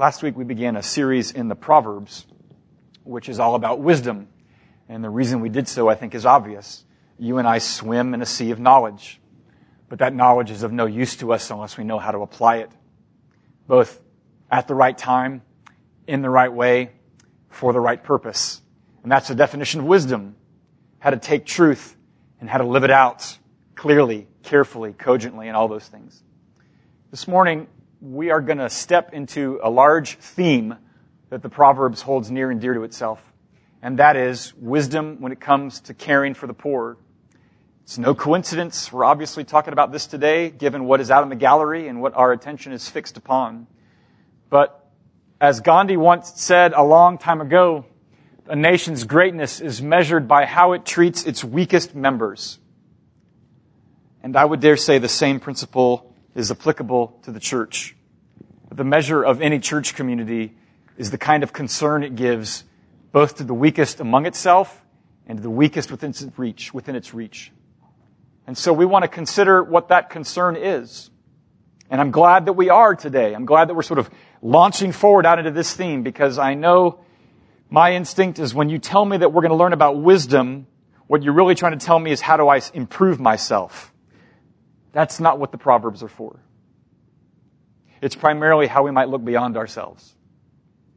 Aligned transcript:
Last 0.00 0.22
week 0.22 0.34
we 0.34 0.44
began 0.44 0.76
a 0.76 0.82
series 0.82 1.30
in 1.30 1.48
the 1.48 1.54
Proverbs, 1.54 2.24
which 3.04 3.28
is 3.28 3.38
all 3.38 3.54
about 3.54 3.80
wisdom. 3.80 4.28
And 4.88 5.04
the 5.04 5.10
reason 5.10 5.40
we 5.40 5.50
did 5.50 5.68
so, 5.68 5.90
I 5.90 5.94
think, 5.94 6.14
is 6.14 6.24
obvious. 6.24 6.86
You 7.18 7.36
and 7.36 7.46
I 7.46 7.58
swim 7.58 8.14
in 8.14 8.22
a 8.22 8.26
sea 8.26 8.50
of 8.50 8.58
knowledge. 8.58 9.20
But 9.90 9.98
that 9.98 10.14
knowledge 10.14 10.50
is 10.50 10.62
of 10.62 10.72
no 10.72 10.86
use 10.86 11.16
to 11.16 11.34
us 11.34 11.50
unless 11.50 11.76
we 11.76 11.84
know 11.84 11.98
how 11.98 12.12
to 12.12 12.20
apply 12.20 12.60
it, 12.60 12.70
both 13.66 14.00
at 14.50 14.66
the 14.68 14.74
right 14.74 14.96
time, 14.96 15.42
in 16.06 16.22
the 16.22 16.30
right 16.30 16.50
way, 16.50 16.92
for 17.50 17.74
the 17.74 17.80
right 17.80 18.02
purpose. 18.02 18.62
And 19.02 19.12
that's 19.12 19.28
the 19.28 19.34
definition 19.34 19.80
of 19.80 19.86
wisdom. 19.86 20.34
How 20.98 21.10
to 21.10 21.18
take 21.18 21.44
truth 21.44 21.94
and 22.40 22.48
how 22.48 22.56
to 22.56 22.66
live 22.66 22.84
it 22.84 22.90
out 22.90 23.36
clearly, 23.74 24.28
carefully, 24.44 24.94
cogently, 24.94 25.48
and 25.48 25.54
all 25.58 25.68
those 25.68 25.86
things. 25.86 26.22
This 27.10 27.28
morning, 27.28 27.66
we 28.00 28.30
are 28.30 28.40
going 28.40 28.58
to 28.58 28.70
step 28.70 29.12
into 29.12 29.60
a 29.62 29.68
large 29.68 30.16
theme 30.16 30.76
that 31.28 31.42
the 31.42 31.50
Proverbs 31.50 32.00
holds 32.00 32.30
near 32.30 32.50
and 32.50 32.60
dear 32.60 32.74
to 32.74 32.82
itself. 32.82 33.22
And 33.82 33.98
that 33.98 34.16
is 34.16 34.54
wisdom 34.54 35.20
when 35.20 35.32
it 35.32 35.40
comes 35.40 35.80
to 35.80 35.94
caring 35.94 36.34
for 36.34 36.46
the 36.46 36.54
poor. 36.54 36.96
It's 37.84 37.98
no 37.98 38.14
coincidence. 38.14 38.90
We're 38.92 39.04
obviously 39.04 39.44
talking 39.44 39.72
about 39.72 39.92
this 39.92 40.06
today, 40.06 40.50
given 40.50 40.84
what 40.84 41.00
is 41.00 41.10
out 41.10 41.22
in 41.24 41.28
the 41.28 41.36
gallery 41.36 41.88
and 41.88 42.00
what 42.00 42.14
our 42.14 42.32
attention 42.32 42.72
is 42.72 42.88
fixed 42.88 43.16
upon. 43.16 43.66
But 44.48 44.88
as 45.40 45.60
Gandhi 45.60 45.96
once 45.96 46.32
said 46.40 46.72
a 46.72 46.82
long 46.82 47.18
time 47.18 47.40
ago, 47.40 47.84
a 48.46 48.56
nation's 48.56 49.04
greatness 49.04 49.60
is 49.60 49.82
measured 49.82 50.26
by 50.26 50.46
how 50.46 50.72
it 50.72 50.84
treats 50.84 51.24
its 51.24 51.44
weakest 51.44 51.94
members. 51.94 52.58
And 54.22 54.36
I 54.36 54.44
would 54.44 54.60
dare 54.60 54.76
say 54.76 54.98
the 54.98 55.08
same 55.08 55.38
principle 55.40 56.09
is 56.34 56.50
applicable 56.50 57.18
to 57.22 57.32
the 57.32 57.40
church. 57.40 57.96
The 58.72 58.84
measure 58.84 59.22
of 59.22 59.42
any 59.42 59.58
church 59.58 59.94
community 59.94 60.54
is 60.96 61.10
the 61.10 61.18
kind 61.18 61.42
of 61.42 61.52
concern 61.52 62.02
it 62.02 62.14
gives 62.14 62.64
both 63.12 63.36
to 63.36 63.44
the 63.44 63.54
weakest 63.54 64.00
among 64.00 64.26
itself 64.26 64.82
and 65.26 65.38
to 65.38 65.42
the 65.42 65.50
weakest 65.50 65.90
within 65.90 66.10
its 66.10 66.26
reach, 66.36 66.72
within 66.72 66.94
its 66.94 67.12
reach. 67.12 67.52
And 68.46 68.56
so 68.56 68.72
we 68.72 68.84
want 68.84 69.02
to 69.04 69.08
consider 69.08 69.62
what 69.62 69.88
that 69.88 70.10
concern 70.10 70.56
is. 70.56 71.10
And 71.90 72.00
I'm 72.00 72.10
glad 72.10 72.46
that 72.46 72.52
we 72.52 72.68
are 72.70 72.94
today. 72.94 73.34
I'm 73.34 73.46
glad 73.46 73.68
that 73.68 73.74
we're 73.74 73.82
sort 73.82 73.98
of 73.98 74.10
launching 74.42 74.92
forward 74.92 75.26
out 75.26 75.38
into 75.38 75.50
this 75.50 75.74
theme 75.74 76.02
because 76.02 76.38
I 76.38 76.54
know 76.54 77.00
my 77.68 77.94
instinct 77.94 78.38
is 78.38 78.54
when 78.54 78.68
you 78.68 78.78
tell 78.78 79.04
me 79.04 79.16
that 79.16 79.32
we're 79.32 79.42
going 79.42 79.50
to 79.50 79.56
learn 79.56 79.72
about 79.72 80.00
wisdom, 80.00 80.66
what 81.06 81.22
you're 81.22 81.34
really 81.34 81.54
trying 81.54 81.78
to 81.78 81.84
tell 81.84 81.98
me 81.98 82.12
is 82.12 82.20
how 82.20 82.36
do 82.36 82.48
I 82.48 82.60
improve 82.74 83.18
myself? 83.18 83.92
That's 84.92 85.20
not 85.20 85.38
what 85.38 85.52
the 85.52 85.58
Proverbs 85.58 86.02
are 86.02 86.08
for. 86.08 86.40
It's 88.02 88.16
primarily 88.16 88.66
how 88.66 88.82
we 88.82 88.90
might 88.90 89.08
look 89.08 89.24
beyond 89.24 89.56
ourselves. 89.56 90.14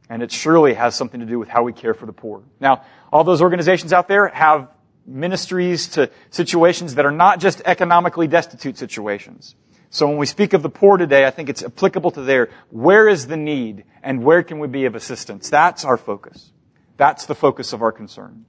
And 0.08 0.22
it 0.22 0.32
surely 0.32 0.74
has 0.74 0.94
something 0.94 1.20
to 1.20 1.26
do 1.26 1.38
with 1.38 1.48
how 1.48 1.62
we 1.62 1.72
care 1.72 1.94
for 1.94 2.06
the 2.06 2.12
poor. 2.12 2.42
Now, 2.60 2.84
all 3.12 3.24
those 3.24 3.40
organizations 3.40 3.92
out 3.92 4.08
there 4.08 4.28
have 4.28 4.68
ministries 5.06 5.88
to 5.88 6.10
situations 6.30 6.94
that 6.96 7.06
are 7.06 7.12
not 7.12 7.40
just 7.40 7.62
economically 7.64 8.26
destitute 8.26 8.76
situations. 8.76 9.54
So 9.90 10.08
when 10.08 10.16
we 10.16 10.26
speak 10.26 10.54
of 10.54 10.62
the 10.62 10.70
poor 10.70 10.96
today, 10.96 11.24
I 11.24 11.30
think 11.30 11.48
it's 11.48 11.62
applicable 11.62 12.10
to 12.12 12.22
there. 12.22 12.50
Where 12.70 13.06
is 13.06 13.28
the 13.28 13.36
need 13.36 13.84
and 14.02 14.24
where 14.24 14.42
can 14.42 14.58
we 14.58 14.66
be 14.66 14.86
of 14.86 14.94
assistance? 14.94 15.50
That's 15.50 15.84
our 15.84 15.96
focus. 15.96 16.50
That's 16.96 17.26
the 17.26 17.34
focus 17.34 17.72
of 17.72 17.82
our 17.82 17.92
concern. 17.92 18.44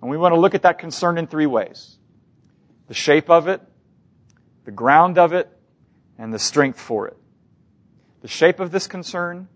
And 0.00 0.10
we 0.10 0.18
want 0.18 0.34
to 0.34 0.40
look 0.40 0.54
at 0.54 0.62
that 0.62 0.78
concern 0.78 1.16
in 1.16 1.26
three 1.26 1.46
ways. 1.46 1.96
The 2.88 2.94
shape 2.94 3.30
of 3.30 3.48
it, 3.48 3.62
the 4.64 4.70
ground 4.70 5.18
of 5.18 5.32
it, 5.32 5.50
and 6.18 6.32
the 6.32 6.38
strength 6.38 6.80
for 6.80 7.08
it. 7.08 7.16
The 8.20 8.28
shape 8.28 8.60
of 8.60 8.70
this 8.70 8.86
concern, 8.86 9.48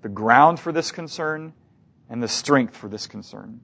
the 0.00 0.08
ground 0.08 0.58
for 0.58 0.72
this 0.72 0.90
concern, 0.90 1.52
and 2.10 2.22
the 2.22 2.28
strength 2.28 2.76
for 2.76 2.88
this 2.88 3.06
concern. 3.06 3.60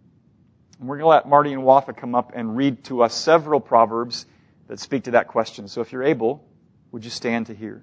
And 0.78 0.88
we're 0.88 0.96
going 0.96 1.04
to 1.04 1.08
let 1.08 1.28
Marty 1.28 1.52
and 1.52 1.64
Wafa 1.64 1.92
come 1.92 2.14
up 2.14 2.32
and 2.34 2.56
read 2.56 2.84
to 2.84 3.02
us 3.02 3.14
several 3.14 3.60
proverbs 3.60 4.26
that 4.68 4.78
speak 4.78 5.04
to 5.04 5.10
that 5.12 5.26
question. 5.26 5.66
So 5.66 5.80
if 5.80 5.90
you're 5.90 6.04
able, 6.04 6.44
would 6.92 7.04
you 7.04 7.10
stand 7.10 7.46
to 7.46 7.54
hear? 7.54 7.82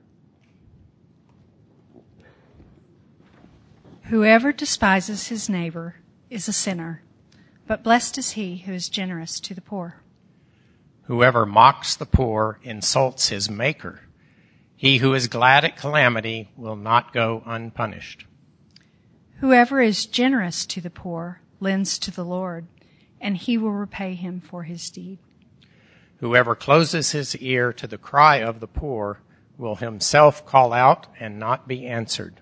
Whoever 4.03 4.53
despises 4.53 5.27
his 5.27 5.49
neighbor 5.49 5.95
is 6.29 6.47
a 6.47 6.53
sinner, 6.53 7.01
but 7.67 7.83
blessed 7.83 8.17
is 8.17 8.31
he 8.31 8.57
who 8.59 8.71
is 8.71 8.87
generous 8.87 9.39
to 9.41 9.53
the 9.53 9.61
poor. 9.61 9.97
Whoever 11.07 11.45
mocks 11.45 11.95
the 11.95 12.05
poor 12.05 12.59
insults 12.63 13.29
his 13.29 13.49
maker. 13.49 14.01
He 14.75 14.97
who 14.97 15.13
is 15.13 15.27
glad 15.27 15.63
at 15.63 15.77
calamity 15.77 16.49
will 16.57 16.75
not 16.75 17.13
go 17.13 17.43
unpunished. 17.45 18.25
Whoever 19.39 19.81
is 19.81 20.05
generous 20.05 20.65
to 20.67 20.81
the 20.81 20.89
poor 20.89 21.41
lends 21.59 21.99
to 21.99 22.11
the 22.11 22.25
Lord, 22.25 22.67
and 23.21 23.37
he 23.37 23.57
will 23.57 23.71
repay 23.71 24.15
him 24.15 24.41
for 24.41 24.63
his 24.63 24.89
deed. 24.89 25.19
Whoever 26.17 26.55
closes 26.55 27.11
his 27.11 27.35
ear 27.37 27.71
to 27.73 27.85
the 27.85 27.97
cry 27.97 28.37
of 28.37 28.59
the 28.59 28.67
poor 28.67 29.19
will 29.57 29.75
himself 29.75 30.45
call 30.45 30.73
out 30.73 31.07
and 31.19 31.37
not 31.37 31.67
be 31.67 31.85
answered. 31.85 32.41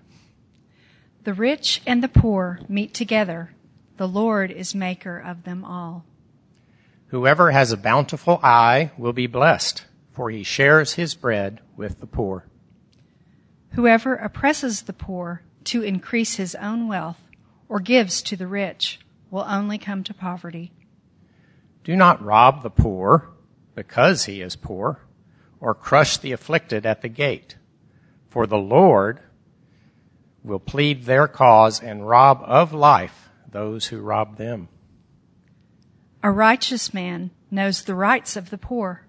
The 1.24 1.34
rich 1.34 1.82
and 1.86 2.02
the 2.02 2.08
poor 2.08 2.60
meet 2.68 2.94
together. 2.94 3.50
The 3.96 4.08
Lord 4.08 4.50
is 4.50 4.74
maker 4.74 5.18
of 5.18 5.44
them 5.44 5.64
all. 5.64 6.04
Whoever 7.14 7.52
has 7.52 7.70
a 7.70 7.76
bountiful 7.76 8.40
eye 8.42 8.90
will 8.98 9.12
be 9.12 9.28
blessed, 9.28 9.84
for 10.10 10.30
he 10.30 10.42
shares 10.42 10.94
his 10.94 11.14
bread 11.14 11.60
with 11.76 12.00
the 12.00 12.08
poor. 12.08 12.44
Whoever 13.74 14.16
oppresses 14.16 14.82
the 14.82 14.92
poor 14.92 15.42
to 15.62 15.84
increase 15.84 16.34
his 16.34 16.56
own 16.56 16.88
wealth 16.88 17.22
or 17.68 17.78
gives 17.78 18.20
to 18.22 18.36
the 18.36 18.48
rich 18.48 18.98
will 19.30 19.46
only 19.48 19.78
come 19.78 20.02
to 20.02 20.12
poverty. 20.12 20.72
Do 21.84 21.94
not 21.94 22.20
rob 22.20 22.64
the 22.64 22.68
poor 22.68 23.30
because 23.76 24.24
he 24.24 24.40
is 24.40 24.56
poor, 24.56 24.98
or 25.60 25.72
crush 25.72 26.16
the 26.16 26.32
afflicted 26.32 26.84
at 26.84 27.02
the 27.02 27.08
gate, 27.08 27.54
for 28.28 28.44
the 28.44 28.58
Lord 28.58 29.20
will 30.42 30.58
plead 30.58 31.04
their 31.04 31.28
cause 31.28 31.80
and 31.80 32.08
rob 32.08 32.42
of 32.44 32.72
life 32.72 33.28
those 33.48 33.86
who 33.86 34.00
rob 34.00 34.36
them. 34.36 34.66
A 36.24 36.30
righteous 36.30 36.94
man 36.94 37.32
knows 37.50 37.82
the 37.82 37.94
rights 37.94 38.34
of 38.34 38.48
the 38.48 38.56
poor. 38.56 39.02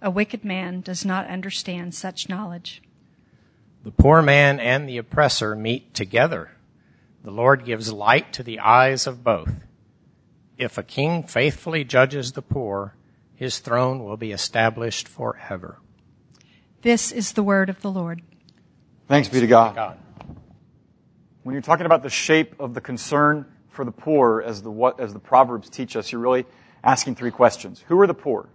A 0.00 0.08
wicked 0.08 0.44
man 0.44 0.82
does 0.82 1.04
not 1.04 1.26
understand 1.26 1.96
such 1.96 2.28
knowledge. 2.28 2.80
The 3.82 3.90
poor 3.90 4.22
man 4.22 4.60
and 4.60 4.88
the 4.88 4.98
oppressor 4.98 5.56
meet 5.56 5.94
together. 5.94 6.52
The 7.24 7.32
Lord 7.32 7.64
gives 7.64 7.92
light 7.92 8.32
to 8.34 8.44
the 8.44 8.60
eyes 8.60 9.08
of 9.08 9.24
both. 9.24 9.52
If 10.56 10.78
a 10.78 10.84
king 10.84 11.24
faithfully 11.24 11.82
judges 11.82 12.32
the 12.32 12.42
poor, 12.42 12.94
his 13.34 13.58
throne 13.58 14.04
will 14.04 14.16
be 14.16 14.30
established 14.30 15.08
forever. 15.08 15.80
This 16.82 17.10
is 17.10 17.32
the 17.32 17.42
word 17.42 17.68
of 17.68 17.80
the 17.80 17.90
Lord. 17.90 18.22
Thanks 19.08 19.28
be 19.28 19.40
to 19.40 19.48
God. 19.48 19.74
God. 19.74 19.98
When 21.42 21.54
you're 21.54 21.62
talking 21.62 21.86
about 21.86 22.04
the 22.04 22.10
shape 22.10 22.54
of 22.60 22.74
the 22.74 22.80
concern 22.80 23.46
for 23.74 23.84
the 23.84 23.92
poor, 23.92 24.42
as 24.44 24.62
the, 24.62 24.70
what, 24.70 25.00
as 25.00 25.12
the 25.12 25.18
Proverbs 25.18 25.68
teach 25.68 25.96
us, 25.96 26.12
you're 26.12 26.20
really 26.20 26.46
asking 26.82 27.14
three 27.16 27.30
questions. 27.30 27.84
Who 27.88 28.00
are 28.00 28.06
the 28.06 28.14
poor? 28.14 28.48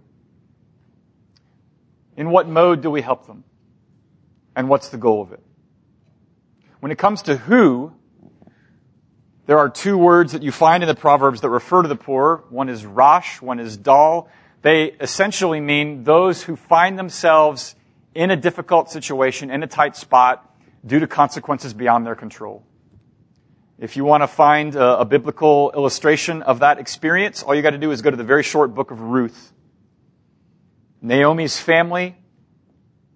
In 2.16 2.30
what 2.30 2.48
mode 2.48 2.82
do 2.82 2.90
we 2.90 3.02
help 3.02 3.26
them? 3.26 3.44
And 4.56 4.68
what's 4.68 4.88
the 4.88 4.98
goal 4.98 5.22
of 5.22 5.32
it? 5.32 5.40
When 6.80 6.90
it 6.90 6.98
comes 6.98 7.22
to 7.22 7.36
who, 7.36 7.92
there 9.46 9.58
are 9.58 9.68
two 9.68 9.98
words 9.98 10.32
that 10.32 10.42
you 10.42 10.52
find 10.52 10.82
in 10.82 10.88
the 10.88 10.94
Proverbs 10.94 11.40
that 11.40 11.50
refer 11.50 11.82
to 11.82 11.88
the 11.88 11.96
poor. 11.96 12.44
One 12.50 12.68
is 12.68 12.86
rash, 12.86 13.42
one 13.42 13.58
is 13.58 13.76
dal. 13.76 14.28
They 14.62 14.84
essentially 15.00 15.60
mean 15.60 16.04
those 16.04 16.42
who 16.42 16.56
find 16.56 16.98
themselves 16.98 17.74
in 18.14 18.30
a 18.30 18.36
difficult 18.36 18.90
situation, 18.90 19.50
in 19.50 19.62
a 19.62 19.66
tight 19.66 19.96
spot, 19.96 20.46
due 20.84 21.00
to 21.00 21.06
consequences 21.06 21.74
beyond 21.74 22.06
their 22.06 22.14
control. 22.14 22.64
If 23.80 23.96
you 23.96 24.04
want 24.04 24.22
to 24.22 24.26
find 24.26 24.76
a, 24.76 24.98
a 25.00 25.04
biblical 25.06 25.72
illustration 25.74 26.42
of 26.42 26.58
that 26.58 26.78
experience, 26.78 27.42
all 27.42 27.54
you 27.54 27.62
got 27.62 27.70
to 27.70 27.78
do 27.78 27.92
is 27.92 28.02
go 28.02 28.10
to 28.10 28.16
the 28.16 28.24
very 28.24 28.42
short 28.42 28.74
book 28.74 28.90
of 28.90 29.00
Ruth. 29.00 29.54
Naomi's 31.00 31.58
family 31.58 32.14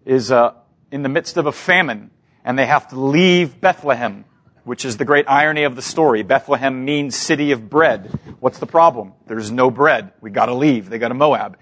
is 0.07 0.33
uh, 0.33 0.55
in 0.91 1.03
the 1.03 1.11
midst 1.11 1.37
of 1.37 1.45
a 1.45 1.53
famine, 1.53 2.11
and 2.47 2.59
they 2.59 2.65
have 2.65 2.89
to 2.89 2.99
leave 2.99 3.61
Bethlehem, 3.61 4.25
which 4.65 4.87
is 4.87 4.97
the 4.97 5.05
great 5.05 5.27
irony 5.29 5.65
of 5.65 5.77
the 5.77 5.83
story. 5.83 6.23
Bethlehem 6.23 6.87
means 6.87 7.15
city 7.15 7.53
of 7.53 7.69
bread. 7.69 8.19
What's 8.41 8.59
the 8.59 8.67
problem? 8.67 9.13
There's 9.27 9.51
no 9.51 9.71
bread. 9.71 10.15
We 10.23 10.31
got 10.31 10.47
to 10.47 10.55
leave. 10.55 10.89
They 10.89 10.97
go 10.99 11.09
to 11.09 11.15
Moab. 11.15 11.59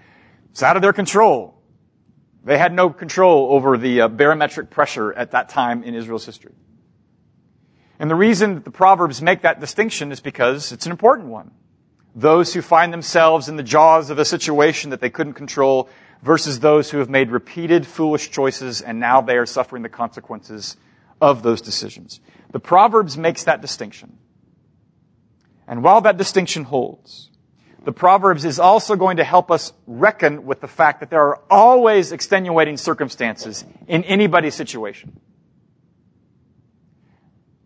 It's 0.51 0.63
out 0.63 0.77
of 0.77 0.81
their 0.81 0.93
control. 0.93 1.61
They 2.45 2.57
had 2.57 2.71
no 2.71 2.89
control 2.89 3.51
over 3.51 3.77
the 3.77 3.99
uh, 3.99 4.07
barometric 4.07 4.69
pressure 4.69 5.11
at 5.11 5.31
that 5.31 5.49
time 5.49 5.83
in 5.83 5.93
Israel's 5.93 6.25
history. 6.25 6.53
And 8.03 8.11
the 8.11 8.15
reason 8.15 8.55
that 8.55 8.65
the 8.65 8.69
Proverbs 8.69 9.21
make 9.21 9.43
that 9.43 9.61
distinction 9.61 10.11
is 10.11 10.19
because 10.19 10.73
it's 10.73 10.85
an 10.85 10.91
important 10.91 11.29
one. 11.29 11.51
Those 12.13 12.53
who 12.53 12.61
find 12.61 12.91
themselves 12.91 13.47
in 13.47 13.55
the 13.55 13.63
jaws 13.63 14.09
of 14.09 14.19
a 14.19 14.25
situation 14.25 14.89
that 14.89 14.99
they 14.99 15.09
couldn't 15.09 15.35
control 15.35 15.87
versus 16.21 16.59
those 16.59 16.91
who 16.91 16.97
have 16.97 17.09
made 17.09 17.31
repeated 17.31 17.87
foolish 17.87 18.29
choices 18.29 18.81
and 18.81 18.99
now 18.99 19.21
they 19.21 19.37
are 19.37 19.45
suffering 19.45 19.83
the 19.83 19.87
consequences 19.87 20.75
of 21.21 21.43
those 21.43 21.61
decisions. 21.61 22.19
The 22.51 22.59
Proverbs 22.59 23.17
makes 23.17 23.45
that 23.45 23.61
distinction. 23.61 24.17
And 25.65 25.81
while 25.81 26.01
that 26.01 26.17
distinction 26.17 26.65
holds, 26.65 27.31
the 27.85 27.93
Proverbs 27.93 28.43
is 28.43 28.59
also 28.59 28.97
going 28.97 29.15
to 29.15 29.23
help 29.23 29.49
us 29.49 29.71
reckon 29.87 30.45
with 30.45 30.59
the 30.59 30.67
fact 30.67 30.99
that 30.99 31.09
there 31.09 31.21
are 31.21 31.41
always 31.49 32.11
extenuating 32.11 32.75
circumstances 32.75 33.63
in 33.87 34.03
anybody's 34.03 34.55
situation. 34.55 35.21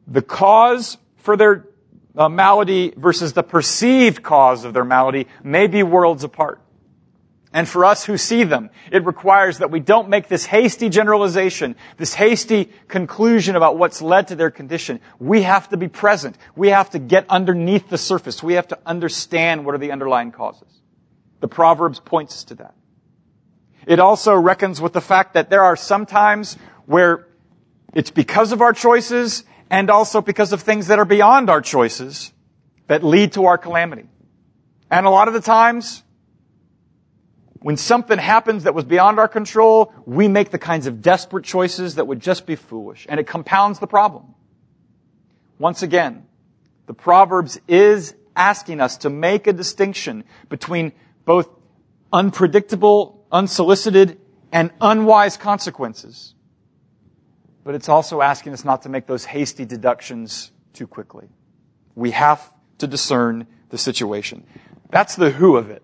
The 0.08 0.22
cause 0.22 0.98
for 1.18 1.36
their 1.36 1.68
uh, 2.16 2.30
malady 2.30 2.94
versus 2.96 3.34
the 3.34 3.44
perceived 3.44 4.24
cause 4.24 4.64
of 4.64 4.74
their 4.74 4.86
malady 4.86 5.28
may 5.44 5.68
be 5.68 5.84
worlds 5.84 6.24
apart. 6.24 6.62
And 7.54 7.68
for 7.68 7.86
us 7.86 8.06
who 8.06 8.18
see 8.18 8.44
them, 8.44 8.70
it 8.92 9.06
requires 9.06 9.60
that 9.60 9.72
we 9.72 9.80
don't 9.80 10.10
make 10.10 10.28
this 10.28 10.46
hasty 10.46 10.90
generalization, 10.90 11.76
this 11.98 12.14
hasty 12.14 12.66
conclusion 12.88 13.56
about 13.56 13.78
what's 13.78 14.02
led 14.02 14.28
to 14.28 14.36
their 14.36 14.52
condition. 14.52 15.00
We 15.20 15.44
have 15.44 15.70
to 15.70 15.78
be 15.78 15.88
present. 15.88 16.38
We 16.56 16.70
have 16.70 16.90
to 16.92 17.00
get 17.00 17.26
underneath 17.30 17.90
the 17.90 17.98
surface. 17.98 18.44
We 18.44 18.54
have 18.54 18.68
to 18.70 18.80
understand 18.86 19.66
what 19.66 19.76
are 19.76 19.80
the 19.80 19.92
underlying 19.92 20.32
causes. 20.32 20.68
The 21.40 21.48
Proverbs 21.48 22.00
points 22.00 22.36
us 22.36 22.44
to 22.46 22.56
that. 22.56 22.76
It 23.86 24.00
also 24.00 24.36
reckons 24.36 24.82
with 24.82 24.94
the 24.94 25.02
fact 25.02 25.34
that 25.36 25.50
there 25.50 25.64
are 25.64 25.78
some 25.78 26.06
times 26.06 26.58
where 26.86 27.28
it's 27.94 28.12
because 28.12 28.52
of 28.52 28.62
our 28.62 28.74
choices 28.74 29.46
and 29.70 29.90
also 29.90 30.22
because 30.22 30.54
of 30.54 30.62
things 30.62 30.88
that 30.88 31.00
are 31.00 31.06
beyond 31.06 31.50
our 31.50 31.62
choices 31.62 32.32
that 32.88 33.04
lead 33.04 33.34
to 33.34 33.46
our 33.46 33.58
calamity. 33.58 34.06
And 34.90 35.06
a 35.06 35.10
lot 35.10 35.28
of 35.28 35.34
the 35.34 35.42
times, 35.42 36.04
when 37.60 37.76
something 37.76 38.18
happens 38.18 38.64
that 38.64 38.74
was 38.74 38.86
beyond 38.86 39.20
our 39.20 39.28
control, 39.28 39.94
we 40.06 40.28
make 40.28 40.52
the 40.52 40.60
kinds 40.60 40.88
of 40.88 41.02
desperate 41.02 41.44
choices 41.44 41.96
that 41.96 42.08
would 42.08 42.22
just 42.22 42.46
be 42.46 42.56
foolish, 42.56 43.06
and 43.10 43.20
it 43.20 43.28
compounds 43.28 43.80
the 43.80 43.88
problem. 43.88 44.36
Once 45.60 45.82
again, 45.82 46.26
the 46.86 46.94
Proverbs 46.94 47.60
is 47.68 48.16
asking 48.36 48.80
us 48.80 48.98
to 48.98 49.10
make 49.10 49.48
a 49.48 49.54
distinction 49.54 50.24
between 50.48 50.94
both 51.26 51.50
unpredictable, 52.14 53.26
unsolicited, 53.32 54.20
and 54.52 54.72
unwise 54.80 55.36
consequences. 55.36 56.34
But 57.68 57.76
it's 57.76 57.90
also 57.90 58.22
asking 58.22 58.54
us 58.54 58.64
not 58.64 58.84
to 58.84 58.90
make 58.90 59.08
those 59.08 59.26
hasty 59.26 59.66
deductions 59.66 60.54
too 60.72 60.88
quickly. 60.88 61.28
We 61.96 62.12
have 62.12 62.54
to 62.78 62.88
discern 62.88 63.46
the 63.72 63.78
situation. 63.78 64.46
That's 64.90 65.18
the 65.18 65.32
who 65.32 65.58
of 65.58 65.70
it. 65.70 65.84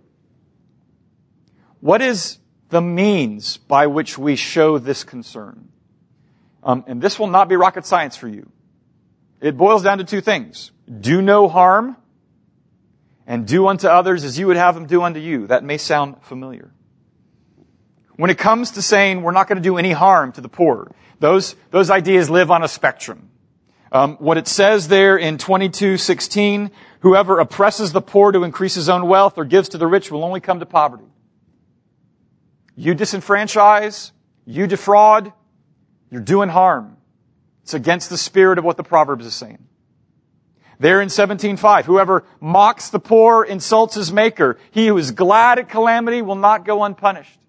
What 1.82 2.02
is 2.02 2.38
the 2.70 2.80
means 2.80 3.58
by 3.58 3.88
which 3.88 4.18
we 4.18 4.38
show 4.38 4.78
this 4.78 5.04
concern? 5.04 5.68
Um, 6.64 6.86
and 6.88 7.02
this 7.02 7.20
will 7.20 7.28
not 7.28 7.50
be 7.50 7.58
rocket 7.58 7.86
science 7.86 8.16
for 8.16 8.30
you. 8.30 8.50
It 9.42 9.58
boils 9.58 9.84
down 9.84 9.98
to 9.98 10.06
two 10.06 10.22
things. 10.22 10.72
Do 11.02 11.22
no 11.22 11.50
harm 11.50 11.98
and 13.28 13.46
do 13.46 13.68
unto 13.68 13.90
others 13.90 14.24
as 14.24 14.40
you 14.40 14.48
would 14.48 14.56
have 14.56 14.74
them 14.74 14.86
do 14.86 15.02
unto 15.02 15.20
you. 15.20 15.48
That 15.48 15.66
may 15.66 15.78
sound 15.78 16.24
familiar. 16.24 16.72
When 18.16 18.30
it 18.30 18.38
comes 18.38 18.72
to 18.72 18.82
saying 18.82 19.22
we're 19.22 19.32
not 19.32 19.48
going 19.48 19.58
to 19.58 19.64
do 19.64 19.78
any 19.78 19.92
harm 19.92 20.32
to 20.34 20.42
the 20.42 20.50
poor, 20.50 20.92
those, 21.20 21.56
those 21.72 21.90
ideas 21.90 22.30
live 22.30 22.52
on 22.52 22.64
a 22.64 22.68
spectrum. 22.68 23.30
Um, 23.92 24.18
what 24.18 24.38
it 24.38 24.48
says 24.48 24.88
there 24.88 25.18
in 25.18 25.38
22:16, 25.38 26.72
whoever 27.02 27.40
oppresses 27.40 27.92
the 27.92 28.02
poor 28.02 28.32
to 28.32 28.44
increase 28.44 28.74
his 28.74 28.90
own 28.90 29.08
wealth 29.08 29.38
or 29.38 29.46
gives 29.46 29.70
to 29.70 29.78
the 29.78 29.86
rich 29.86 30.12
will 30.12 30.24
only 30.24 30.40
come 30.40 30.60
to 30.60 30.66
poverty. 30.66 31.06
You 32.76 32.96
disenfranchise, 32.96 34.12
you 34.46 34.66
defraud, 34.66 35.32
you're 36.10 36.22
doing 36.22 36.50
harm. 36.50 36.98
It's 37.62 37.76
against 37.76 38.10
the 38.10 38.18
spirit 38.18 38.58
of 38.58 38.66
what 38.66 38.78
the 38.78 38.84
Proverbs 38.84 39.26
is 39.26 39.36
saying. 39.36 39.60
There 40.80 41.00
in 41.00 41.10
17.5, 41.10 41.86
whoever 41.86 42.26
mocks 42.42 42.90
the 42.90 43.00
poor 43.00 43.44
insults 43.44 43.96
his 43.96 44.12
maker. 44.12 44.58
He 44.72 44.88
who 44.88 44.98
is 44.98 45.12
glad 45.12 45.60
at 45.60 45.70
calamity 45.70 46.22
will 46.22 46.36
not 46.36 46.66
go 46.66 46.84
unpunished. 46.84 47.40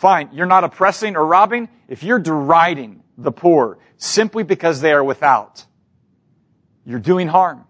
Fine, 0.00 0.30
you're 0.32 0.46
not 0.46 0.64
oppressing 0.64 1.14
or 1.14 1.26
robbing. 1.26 1.68
If 1.86 2.02
you're 2.02 2.18
deriding 2.18 3.02
the 3.18 3.30
poor 3.30 3.76
simply 3.98 4.44
because 4.44 4.80
they 4.80 4.92
are 4.92 5.04
without, 5.04 5.66
you're 6.86 7.00
doing 7.00 7.28
harm. 7.28 7.66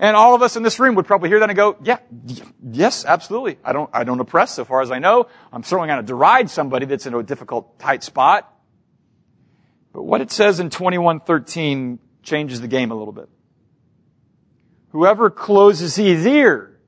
And 0.00 0.16
all 0.16 0.34
of 0.34 0.40
us 0.40 0.56
in 0.56 0.62
this 0.62 0.80
room 0.80 0.94
would 0.94 1.04
probably 1.04 1.28
hear 1.28 1.40
that 1.40 1.50
and 1.50 1.56
go, 1.56 1.76
yeah, 1.82 1.98
yes, 2.62 3.04
absolutely. 3.04 3.58
I 3.62 3.74
don't, 3.74 3.90
I 3.92 4.04
don't 4.04 4.18
oppress 4.20 4.54
so 4.54 4.64
far 4.64 4.80
as 4.80 4.90
I 4.90 5.00
know. 5.00 5.26
I'm 5.52 5.62
certainly 5.64 5.88
going 5.88 6.00
to 6.00 6.06
deride 6.06 6.48
somebody 6.48 6.86
that's 6.86 7.04
in 7.04 7.12
a 7.12 7.22
difficult, 7.22 7.78
tight 7.78 8.02
spot. 8.02 8.50
But 9.92 10.04
what 10.04 10.22
it 10.22 10.30
says 10.30 10.60
in 10.60 10.70
2113 10.70 11.98
changes 12.22 12.62
the 12.62 12.68
game 12.68 12.90
a 12.90 12.94
little 12.94 13.12
bit. 13.12 13.28
Whoever 14.92 15.28
closes 15.28 15.94
his 15.94 16.24
ear 16.24 16.80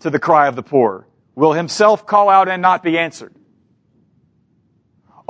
to 0.00 0.08
the 0.08 0.18
cry 0.18 0.48
of 0.48 0.56
the 0.56 0.62
poor 0.62 1.06
will 1.34 1.52
himself 1.52 2.06
call 2.06 2.30
out 2.30 2.48
and 2.48 2.62
not 2.62 2.82
be 2.82 2.96
answered. 2.96 3.34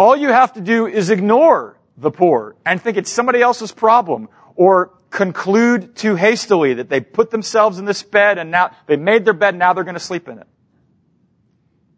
All 0.03 0.17
you 0.17 0.31
have 0.31 0.55
to 0.55 0.61
do 0.61 0.89
is 0.89 1.11
ignore 1.11 1.79
the 1.97 2.11
poor 2.11 2.57
and 2.67 2.83
think 2.83 2.97
it's 2.97 3.09
somebody 3.09 3.41
else's 3.41 3.71
problem 3.71 4.29
or 4.57 4.99
conclude 5.11 5.95
too 5.95 6.17
hastily 6.17 6.75
that 6.75 6.89
they 6.89 7.01
put 7.01 7.31
themselves 7.31 7.79
in 7.79 7.85
this 7.85 8.03
bed 8.03 8.37
and 8.37 8.51
now 8.51 8.73
they 8.89 8.97
made 8.97 9.25
their 9.25 9.33
bed, 9.33 9.55
now 9.55 9.73
they're 9.73 9.85
going 9.85 9.95
to 9.95 10.01
sleep 10.01 10.27
in 10.27 10.41
it. 10.41 10.49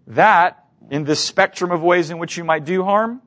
That, 0.08 0.66
in 0.90 1.04
this 1.04 1.18
spectrum 1.18 1.70
of 1.70 1.82
ways 1.82 2.10
in 2.10 2.18
which 2.18 2.36
you 2.36 2.44
might 2.44 2.66
do 2.66 2.84
harm, 2.84 3.22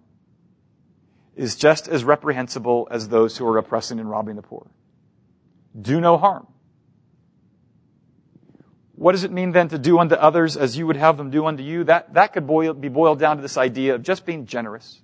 is 1.36 1.56
just 1.56 1.88
as 1.88 2.04
reprehensible 2.04 2.88
as 2.92 3.10
those 3.10 3.36
who 3.36 3.48
are 3.48 3.58
oppressing 3.58 4.00
and 4.00 4.08
robbing 4.08 4.36
the 4.36 4.44
poor. 4.44 4.70
Do 5.82 6.00
no 6.00 6.18
harm. 6.18 6.46
What 8.98 9.12
does 9.12 9.24
it 9.24 9.32
mean 9.32 9.52
then 9.52 9.68
to 9.70 9.78
do 9.78 10.00
unto 10.00 10.16
others 10.16 10.58
as 10.58 10.76
you 10.76 10.88
would 10.88 10.96
have 10.96 11.18
them 11.18 11.30
do 11.30 11.46
unto 11.46 11.62
you? 11.62 11.84
That, 11.84 12.16
that 12.16 12.34
could 12.34 12.48
boil, 12.48 12.74
be 12.74 12.90
boiled 12.90 13.20
down 13.20 13.36
to 13.36 13.44
this 13.44 13.56
idea 13.56 13.94
of 13.94 14.02
just 14.02 14.26
being 14.26 14.48
generous. 14.48 15.02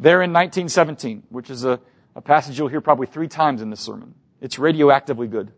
There 0.00 0.20
in 0.20 0.32
1917, 0.32 1.22
which 1.28 1.48
is 1.48 1.64
a, 1.64 1.78
a 2.16 2.20
passage 2.20 2.58
you'll 2.58 2.66
hear 2.66 2.80
probably 2.80 3.06
three 3.06 3.28
times 3.28 3.62
in 3.62 3.70
this 3.70 3.78
sermon. 3.78 4.16
It's 4.40 4.56
radioactively 4.56 5.30
good. 5.30 5.52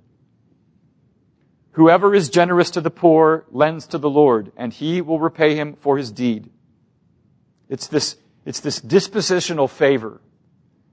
Whoever 1.73 2.15
is 2.15 2.29
generous 2.29 2.71
to 2.73 2.83
the 2.83 2.91
poor 2.91 3.47
lends 3.50 3.87
to 3.87 3.99
the 3.99 4.11
Lord, 4.11 4.53
and 4.59 4.71
he 4.71 5.00
will 5.00 5.19
repay 5.19 5.55
him 5.55 5.77
for 5.77 5.97
his 5.97 6.12
deed. 6.12 6.50
It's 7.71 7.87
this, 7.87 8.17
it's 8.45 8.61
this 8.61 8.79
dispositional 8.79 9.71
favor 9.71 10.21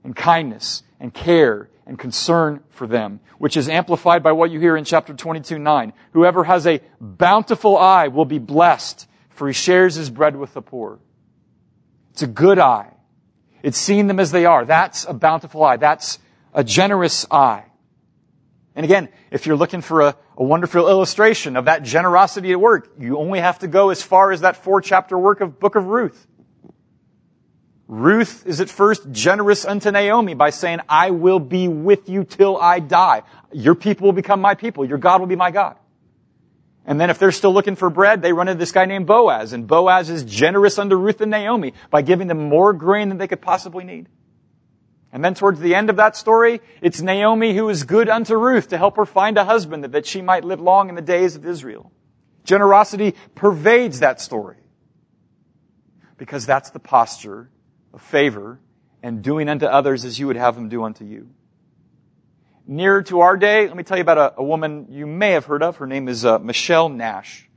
and 0.05 0.15
kindness 0.15 0.83
and 0.97 1.13
care 1.13 1.69
and 1.89 1.97
concern 1.97 2.63
for 2.69 2.85
them, 2.85 3.19
which 3.39 3.57
is 3.57 3.67
amplified 3.67 4.21
by 4.21 4.31
what 4.31 4.51
you 4.51 4.59
hear 4.59 4.77
in 4.77 4.85
chapter 4.85 5.11
22, 5.11 5.57
9. 5.57 5.91
Whoever 6.13 6.43
has 6.43 6.67
a 6.67 6.81
bountiful 7.01 7.75
eye 7.75 8.09
will 8.09 8.25
be 8.25 8.37
blessed, 8.37 9.07
for 9.29 9.47
he 9.47 9.53
shares 9.53 9.95
his 9.95 10.11
bread 10.11 10.35
with 10.35 10.53
the 10.53 10.61
poor. 10.61 10.99
It's 12.11 12.21
a 12.21 12.27
good 12.27 12.59
eye. 12.59 12.93
It's 13.63 13.77
seeing 13.77 14.05
them 14.05 14.19
as 14.19 14.31
they 14.31 14.45
are. 14.45 14.65
That's 14.65 15.03
a 15.05 15.13
bountiful 15.13 15.63
eye. 15.63 15.77
That's 15.77 16.19
a 16.53 16.63
generous 16.63 17.25
eye. 17.31 17.65
And 18.75 18.85
again, 18.85 19.09
if 19.31 19.47
you're 19.47 19.57
looking 19.57 19.81
for 19.81 20.01
a, 20.01 20.15
a, 20.37 20.43
wonderful 20.43 20.87
illustration 20.87 21.57
of 21.57 21.65
that 21.65 21.81
generosity 21.81 22.51
at 22.51 22.61
work, 22.61 22.93
you 22.99 23.17
only 23.17 23.39
have 23.39 23.59
to 23.59 23.67
go 23.67 23.89
as 23.89 24.03
far 24.03 24.31
as 24.31 24.41
that 24.41 24.57
four 24.57 24.79
chapter 24.79 25.17
work 25.17 25.41
of 25.41 25.59
Book 25.59 25.75
of 25.75 25.87
Ruth. 25.87 26.27
Ruth 27.89 28.45
is 28.45 28.61
at 28.61 28.69
first 28.69 29.11
generous 29.11 29.65
unto 29.65 29.89
Naomi 29.89 30.35
by 30.35 30.51
saying, 30.51 30.79
I 30.87 31.09
will 31.09 31.39
be 31.39 31.67
with 31.67 32.07
you 32.07 32.23
till 32.23 32.55
I 32.55 32.79
die. 32.79 33.23
Your 33.51 33.73
people 33.73 34.05
will 34.05 34.13
become 34.13 34.39
my 34.39 34.53
people. 34.53 34.85
Your 34.85 34.99
God 34.99 35.19
will 35.19 35.27
be 35.27 35.35
my 35.35 35.49
God. 35.49 35.75
And 36.85 37.01
then 37.01 37.09
if 37.09 37.17
they're 37.17 37.31
still 37.31 37.51
looking 37.51 37.75
for 37.75 37.89
bread, 37.89 38.21
they 38.21 38.31
run 38.31 38.47
into 38.47 38.59
this 38.59 38.71
guy 38.71 38.85
named 38.85 39.07
Boaz. 39.07 39.53
And 39.53 39.65
Boaz 39.65 40.11
is 40.11 40.23
generous 40.23 40.77
unto 40.77 40.95
Ruth 40.95 41.19
and 41.19 41.31
Naomi 41.31 41.73
by 41.89 42.03
giving 42.03 42.27
them 42.27 42.47
more 42.47 42.73
grain 42.73 43.09
than 43.09 43.17
they 43.17 43.27
could 43.27 43.41
possibly 43.41 43.83
need. 43.83 44.07
And 45.11 45.25
then 45.25 45.33
towards 45.33 45.59
the 45.59 45.73
end 45.73 45.89
of 45.89 45.95
that 45.95 46.15
story, 46.15 46.61
it's 46.83 47.01
Naomi 47.01 47.55
who 47.55 47.69
is 47.69 47.85
good 47.85 48.07
unto 48.07 48.35
Ruth 48.35 48.67
to 48.67 48.77
help 48.77 48.97
her 48.97 49.05
find 49.07 49.35
a 49.35 49.45
husband 49.45 49.83
that 49.83 50.05
she 50.05 50.21
might 50.21 50.45
live 50.45 50.61
long 50.61 50.89
in 50.89 50.95
the 50.95 51.01
days 51.01 51.35
of 51.35 51.43
Israel. 51.43 51.91
Generosity 52.43 53.15
pervades 53.33 54.01
that 54.01 54.21
story. 54.21 54.57
Because 56.17 56.45
that's 56.45 56.69
the 56.69 56.79
posture 56.79 57.49
of 57.93 58.01
favor 58.01 58.59
and 59.01 59.21
doing 59.21 59.49
unto 59.49 59.65
others 59.65 60.05
as 60.05 60.19
you 60.19 60.27
would 60.27 60.35
have 60.35 60.55
them 60.55 60.69
do 60.69 60.83
unto 60.83 61.05
you. 61.05 61.29
Nearer 62.67 63.01
to 63.03 63.21
our 63.21 63.35
day, 63.35 63.67
let 63.67 63.75
me 63.75 63.83
tell 63.83 63.97
you 63.97 64.01
about 64.01 64.17
a, 64.17 64.33
a 64.37 64.43
woman 64.43 64.87
you 64.91 65.07
may 65.07 65.31
have 65.31 65.45
heard 65.45 65.63
of. 65.63 65.77
Her 65.77 65.87
name 65.87 66.07
is 66.07 66.23
uh, 66.23 66.37
Michelle 66.39 66.89
Nash. 66.89 67.49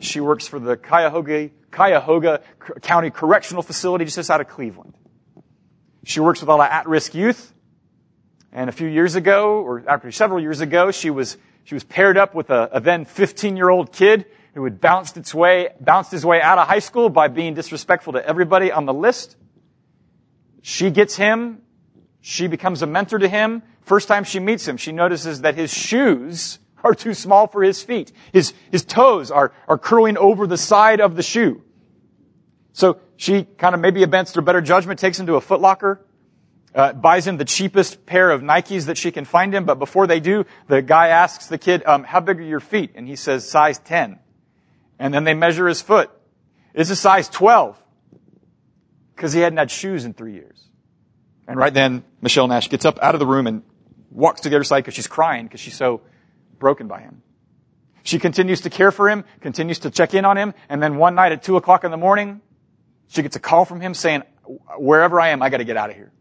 She 0.00 0.20
works 0.20 0.46
for 0.46 0.58
the 0.58 0.76
Cuyahoga, 0.76 1.50
Cuyahoga 1.70 2.42
County 2.82 3.10
Correctional 3.10 3.62
Facility 3.62 4.04
just 4.04 4.18
outside 4.18 4.40
of 4.40 4.48
Cleveland. 4.48 4.94
She 6.04 6.20
works 6.20 6.40
with 6.40 6.48
all 6.48 6.58
the 6.58 6.72
at-risk 6.72 7.14
youth. 7.14 7.54
And 8.52 8.68
a 8.68 8.72
few 8.72 8.88
years 8.88 9.14
ago, 9.14 9.60
or 9.62 9.82
actually 9.88 10.12
several 10.12 10.40
years 10.40 10.60
ago, 10.60 10.90
she 10.90 11.10
was, 11.10 11.36
she 11.64 11.74
was 11.74 11.84
paired 11.84 12.16
up 12.16 12.34
with 12.34 12.50
a, 12.50 12.68
a 12.72 12.80
then 12.80 13.04
15-year-old 13.04 13.92
kid 13.92 14.26
who 14.54 14.64
had 14.64 14.80
bounced 14.80 15.16
its 15.16 15.34
way, 15.34 15.68
bounced 15.80 16.10
his 16.10 16.26
way 16.26 16.42
out 16.42 16.58
of 16.58 16.66
high 16.66 16.80
school 16.80 17.08
by 17.08 17.28
being 17.28 17.54
disrespectful 17.54 18.12
to 18.14 18.26
everybody 18.26 18.72
on 18.72 18.86
the 18.86 18.94
list. 18.94 19.36
She 20.62 20.90
gets 20.90 21.16
him 21.16 21.62
She 22.20 22.46
becomes 22.46 22.82
a 22.82 22.86
mentor 22.86 23.18
to 23.18 23.28
him. 23.28 23.62
First 23.82 24.08
time 24.08 24.24
she 24.24 24.40
meets 24.40 24.68
him, 24.68 24.76
she 24.76 24.92
notices 24.92 25.40
that 25.40 25.54
his 25.54 25.72
shoes 25.72 26.58
are 26.84 26.94
too 26.94 27.14
small 27.14 27.46
for 27.46 27.62
his 27.62 27.82
feet. 27.82 28.12
His, 28.32 28.52
his 28.70 28.84
toes 28.84 29.30
are, 29.30 29.52
are 29.68 29.78
curling 29.78 30.16
over 30.16 30.46
the 30.46 30.56
side 30.56 31.00
of 31.00 31.16
the 31.16 31.22
shoe. 31.22 31.62
So 32.72 32.98
she 33.16 33.44
kind 33.44 33.74
of 33.74 33.80
maybe 33.80 34.02
against 34.02 34.34
her 34.36 34.42
better 34.42 34.60
judgment 34.60 35.00
takes 35.00 35.18
him 35.18 35.26
to 35.26 35.34
a 35.34 35.40
footlocker, 35.40 35.98
uh, 36.74 36.92
buys 36.92 37.26
him 37.26 37.36
the 37.36 37.44
cheapest 37.44 38.06
pair 38.06 38.30
of 38.30 38.42
Nikes 38.42 38.86
that 38.86 38.96
she 38.96 39.10
can 39.10 39.24
find 39.24 39.54
him. 39.54 39.64
But 39.64 39.78
before 39.78 40.06
they 40.06 40.20
do, 40.20 40.44
the 40.68 40.82
guy 40.82 41.08
asks 41.08 41.46
the 41.48 41.58
kid, 41.58 41.84
um, 41.84 42.04
how 42.04 42.20
big 42.20 42.38
are 42.38 42.44
your 42.44 42.60
feet? 42.60 42.92
And 42.94 43.08
he 43.08 43.16
says 43.16 43.48
size 43.48 43.78
10. 43.78 44.18
And 44.98 45.12
then 45.12 45.24
they 45.24 45.34
measure 45.34 45.66
his 45.66 45.82
foot. 45.82 46.10
It's 46.74 46.90
a 46.90 46.96
size 46.96 47.28
12. 47.28 47.79
Because 49.20 49.34
he 49.34 49.40
hadn't 49.40 49.58
had 49.58 49.70
shoes 49.70 50.06
in 50.06 50.14
three 50.14 50.32
years. 50.32 50.66
And 51.46 51.58
right 51.58 51.74
then, 51.74 52.04
Michelle 52.22 52.48
Nash 52.48 52.70
gets 52.70 52.86
up 52.86 52.98
out 53.02 53.14
of 53.14 53.18
the 53.18 53.26
room 53.26 53.46
and 53.46 53.62
walks 54.10 54.40
to 54.40 54.48
the 54.48 54.56
other 54.56 54.64
side 54.64 54.78
because 54.78 54.94
she's 54.94 55.06
crying 55.06 55.44
because 55.44 55.60
she's 55.60 55.76
so 55.76 56.00
broken 56.58 56.88
by 56.88 57.02
him. 57.02 57.20
She 58.02 58.18
continues 58.18 58.62
to 58.62 58.70
care 58.70 58.90
for 58.90 59.10
him, 59.10 59.26
continues 59.42 59.80
to 59.80 59.90
check 59.90 60.14
in 60.14 60.24
on 60.24 60.38
him, 60.38 60.54
and 60.70 60.82
then 60.82 60.96
one 60.96 61.14
night 61.16 61.32
at 61.32 61.42
two 61.42 61.58
o'clock 61.58 61.84
in 61.84 61.90
the 61.90 61.98
morning, 61.98 62.40
she 63.08 63.20
gets 63.20 63.36
a 63.36 63.40
call 63.40 63.66
from 63.66 63.82
him 63.82 63.92
saying, 63.92 64.22
wherever 64.78 65.20
I 65.20 65.28
am, 65.28 65.42
I 65.42 65.50
gotta 65.50 65.64
get 65.64 65.76
out 65.76 65.90
of 65.90 65.96
here. 65.96 66.12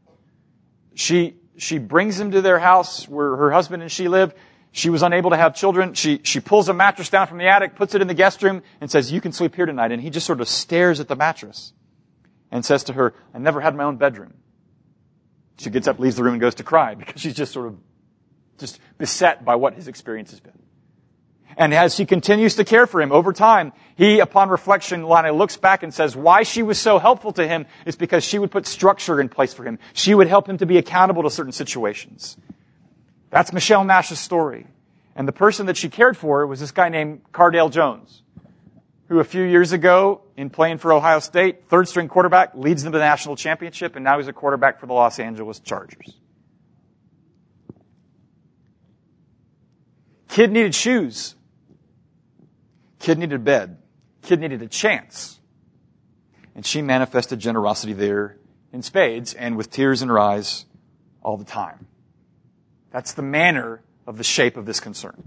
She, 0.94 1.38
she 1.56 1.78
brings 1.78 2.20
him 2.20 2.32
to 2.32 2.42
their 2.42 2.60
house 2.60 3.08
where 3.08 3.34
her 3.34 3.50
husband 3.50 3.82
and 3.82 3.90
she 3.90 4.10
live. 4.10 4.34
She 4.74 4.90
was 4.90 5.04
unable 5.04 5.30
to 5.30 5.38
have 5.38 5.56
children. 5.56 5.94
She, 5.94 6.20
she 6.24 6.42
pulls 6.42 6.68
a 6.68 6.74
mattress 6.74 7.10
down 7.10 7.28
from 7.28 7.38
the 7.38 7.48
attic, 7.48 7.78
puts 7.78 7.96
it 7.96 8.02
in 8.02 8.10
the 8.10 8.14
guest 8.14 8.44
room, 8.44 8.62
and 8.82 8.92
says, 8.92 9.10
you 9.10 9.22
can 9.22 9.32
sleep 9.32 9.56
here 9.56 9.66
tonight. 9.66 9.94
And 9.94 10.02
he 10.02 10.10
just 10.10 10.28
sort 10.28 10.42
of 10.42 10.50
stares 10.50 11.00
at 11.00 11.08
the 11.08 11.16
mattress 11.16 11.72
and 12.52 12.66
says 12.66 12.84
to 12.86 12.94
her, 12.94 13.14
I 13.34 13.40
never 13.40 13.62
had 13.62 13.76
my 13.76 13.84
own 13.84 13.98
bedroom. 13.98 14.34
She 15.58 15.70
gets 15.70 15.88
up, 15.88 16.00
leaves 16.00 16.16
the 16.16 16.24
room, 16.24 16.34
and 16.34 16.42
goes 16.42 16.56
to 16.56 16.64
cry 16.64 16.96
because 16.96 17.22
she's 17.22 17.36
just 17.36 17.52
sort 17.52 17.68
of 17.68 17.78
just 18.58 18.80
beset 18.98 19.44
by 19.44 19.56
what 19.56 19.74
his 19.74 19.88
experience 19.88 20.32
has 20.32 20.40
been. 20.40 20.58
And 21.58 21.74
as 21.74 21.96
she 21.96 22.06
continues 22.06 22.56
to 22.56 22.64
care 22.64 22.88
for 22.88 23.02
him 23.02 23.12
over 23.12 23.34
time, 23.34 23.74
he, 23.96 24.20
upon 24.20 24.50
reflection, 24.50 25.04
Lana 25.04 25.34
looks 25.34 25.58
back 25.58 25.84
and 25.84 25.94
says 25.94 26.16
why 26.16 26.44
she 26.44 26.64
was 26.64 26.80
so 26.80 27.00
helpful 27.00 27.34
to 27.34 27.46
him 27.46 27.66
is 27.86 27.96
because 27.96 28.24
she 28.24 28.40
would 28.40 28.52
put 28.52 28.66
structure 28.66 29.20
in 29.20 29.28
place 29.28 29.54
for 29.54 29.64
him. 29.64 29.80
She 29.94 30.16
would 30.16 30.28
help 30.28 30.48
him 30.48 30.58
to 30.60 30.66
be 30.66 30.78
accountable 30.78 31.24
to 31.24 31.30
certain 31.30 31.52
situations. 31.52 32.38
That's 33.30 33.52
Michelle 33.52 33.84
Nash's 33.84 34.20
story. 34.20 34.68
And 35.16 35.28
the 35.28 35.34
person 35.34 35.66
that 35.66 35.76
she 35.76 35.90
cared 35.90 36.16
for 36.16 36.48
was 36.48 36.62
this 36.62 36.72
guy 36.72 36.88
named 36.88 37.22
Cardale 37.34 37.70
Jones, 37.70 38.24
who 39.10 39.20
a 39.20 39.24
few 39.24 39.44
years 39.44 39.72
ago, 39.72 40.22
in 40.38 40.52
playing 40.52 40.78
for 40.78 40.94
Ohio 40.94 41.20
State, 41.20 41.68
third 41.68 41.88
string 41.88 42.08
quarterback, 42.08 42.54
leads 42.54 42.84
them 42.84 42.94
to 42.94 43.00
the 43.00 43.04
national 43.04 43.36
championship, 43.36 43.96
and 43.96 44.04
now 44.04 44.18
he's 44.18 44.28
a 44.28 44.34
quarterback 44.34 44.80
for 44.80 44.86
the 44.86 44.94
Los 44.94 45.20
Angeles 45.20 45.60
Chargers. 45.60 46.20
Kid 50.28 50.52
needed 50.52 50.76
shoes. 50.76 51.34
Kid 53.00 53.18
needed 53.18 53.36
a 53.36 53.40
bed. 53.40 53.80
Kid 54.22 54.40
needed 54.40 54.62
a 54.62 54.68
chance. 54.68 55.40
And 56.54 56.64
she 56.64 56.84
manifested 56.84 57.40
generosity 57.40 57.94
there 57.94 58.38
in 58.72 58.84
spades 58.84 59.34
and 59.34 59.58
with 59.58 59.72
tears 59.72 60.04
in 60.04 60.10
her 60.10 60.20
eyes 60.20 60.66
all 61.24 61.36
the 61.36 61.46
time. 61.46 61.88
That's 62.92 63.14
the 63.14 63.24
manner 63.24 63.82
of 64.06 64.18
the 64.18 64.24
shape 64.24 64.56
of 64.56 64.68
this 64.68 64.80
concern. 64.80 65.24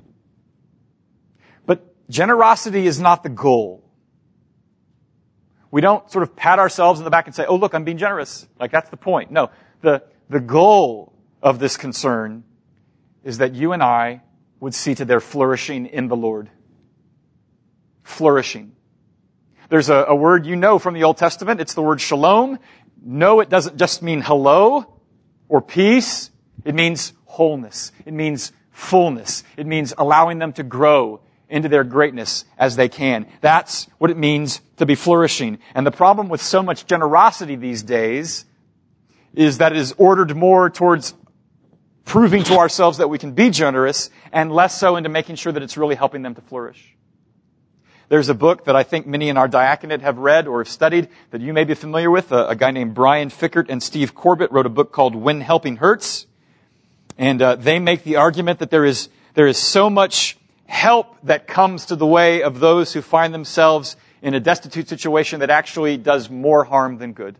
Generosity 2.12 2.86
is 2.86 3.00
not 3.00 3.22
the 3.22 3.30
goal. 3.30 3.82
We 5.70 5.80
don't 5.80 6.08
sort 6.10 6.24
of 6.24 6.36
pat 6.36 6.58
ourselves 6.58 7.00
in 7.00 7.04
the 7.04 7.10
back 7.10 7.26
and 7.26 7.34
say, 7.34 7.46
oh 7.46 7.56
look, 7.56 7.74
I'm 7.74 7.84
being 7.84 7.96
generous. 7.96 8.46
Like 8.60 8.70
that's 8.70 8.90
the 8.90 8.98
point. 8.98 9.30
No. 9.30 9.50
The, 9.80 10.04
the 10.28 10.38
goal 10.38 11.14
of 11.42 11.58
this 11.58 11.78
concern 11.78 12.44
is 13.24 13.38
that 13.38 13.54
you 13.54 13.72
and 13.72 13.82
I 13.82 14.20
would 14.60 14.74
see 14.74 14.94
to 14.94 15.06
their 15.06 15.20
flourishing 15.20 15.86
in 15.86 16.08
the 16.08 16.14
Lord. 16.16 16.50
Flourishing. 18.02 18.72
There's 19.70 19.88
a, 19.88 20.04
a, 20.08 20.14
word 20.14 20.44
you 20.44 20.54
know 20.54 20.78
from 20.78 20.92
the 20.92 21.04
Old 21.04 21.16
Testament. 21.16 21.62
It's 21.62 21.72
the 21.72 21.80
word 21.80 21.98
shalom. 21.98 22.58
No, 23.02 23.40
it 23.40 23.48
doesn't 23.48 23.78
just 23.78 24.02
mean 24.02 24.20
hello 24.20 25.00
or 25.48 25.62
peace. 25.62 26.30
It 26.66 26.74
means 26.74 27.14
wholeness. 27.24 27.90
It 28.04 28.12
means 28.12 28.52
fullness. 28.70 29.44
It 29.56 29.66
means 29.66 29.94
allowing 29.96 30.38
them 30.40 30.52
to 30.54 30.62
grow 30.62 31.22
into 31.52 31.68
their 31.68 31.84
greatness 31.84 32.44
as 32.58 32.74
they 32.76 32.88
can. 32.88 33.26
That's 33.42 33.86
what 33.98 34.10
it 34.10 34.16
means 34.16 34.60
to 34.78 34.86
be 34.86 34.94
flourishing. 34.94 35.58
And 35.74 35.86
the 35.86 35.92
problem 35.92 36.28
with 36.28 36.42
so 36.42 36.62
much 36.62 36.86
generosity 36.86 37.54
these 37.54 37.82
days 37.82 38.46
is 39.34 39.58
that 39.58 39.72
it 39.72 39.78
is 39.78 39.94
ordered 39.98 40.34
more 40.34 40.70
towards 40.70 41.14
proving 42.04 42.42
to 42.44 42.56
ourselves 42.56 42.98
that 42.98 43.08
we 43.08 43.18
can 43.18 43.32
be 43.32 43.50
generous 43.50 44.10
and 44.32 44.50
less 44.50 44.78
so 44.78 44.96
into 44.96 45.08
making 45.08 45.36
sure 45.36 45.52
that 45.52 45.62
it's 45.62 45.76
really 45.76 45.94
helping 45.94 46.22
them 46.22 46.34
to 46.34 46.40
flourish. 46.40 46.96
There's 48.08 48.28
a 48.28 48.34
book 48.34 48.64
that 48.64 48.74
I 48.74 48.82
think 48.82 49.06
many 49.06 49.28
in 49.28 49.36
our 49.36 49.48
diaconate 49.48 50.00
have 50.00 50.18
read 50.18 50.46
or 50.46 50.60
have 50.60 50.68
studied 50.68 51.08
that 51.30 51.40
you 51.40 51.52
may 51.52 51.64
be 51.64 51.74
familiar 51.74 52.10
with. 52.10 52.32
A, 52.32 52.48
a 52.48 52.56
guy 52.56 52.70
named 52.70 52.94
Brian 52.94 53.28
Fikkert 53.28 53.66
and 53.68 53.82
Steve 53.82 54.14
Corbett 54.14 54.50
wrote 54.52 54.66
a 54.66 54.70
book 54.70 54.92
called 54.92 55.14
When 55.14 55.40
Helping 55.40 55.76
Hurts. 55.76 56.26
And 57.16 57.40
uh, 57.40 57.56
they 57.56 57.78
make 57.78 58.04
the 58.04 58.16
argument 58.16 58.58
that 58.58 58.70
there 58.70 58.84
is, 58.84 59.08
there 59.34 59.46
is 59.46 59.58
so 59.58 59.88
much 59.88 60.36
help 60.72 61.18
that 61.22 61.46
comes 61.46 61.84
to 61.86 61.96
the 61.96 62.06
way 62.06 62.42
of 62.42 62.58
those 62.58 62.94
who 62.94 63.02
find 63.02 63.34
themselves 63.34 63.94
in 64.22 64.32
a 64.32 64.40
destitute 64.40 64.88
situation 64.88 65.40
that 65.40 65.50
actually 65.50 65.98
does 65.98 66.30
more 66.30 66.64
harm 66.64 66.96
than 66.96 67.12
good. 67.12 67.36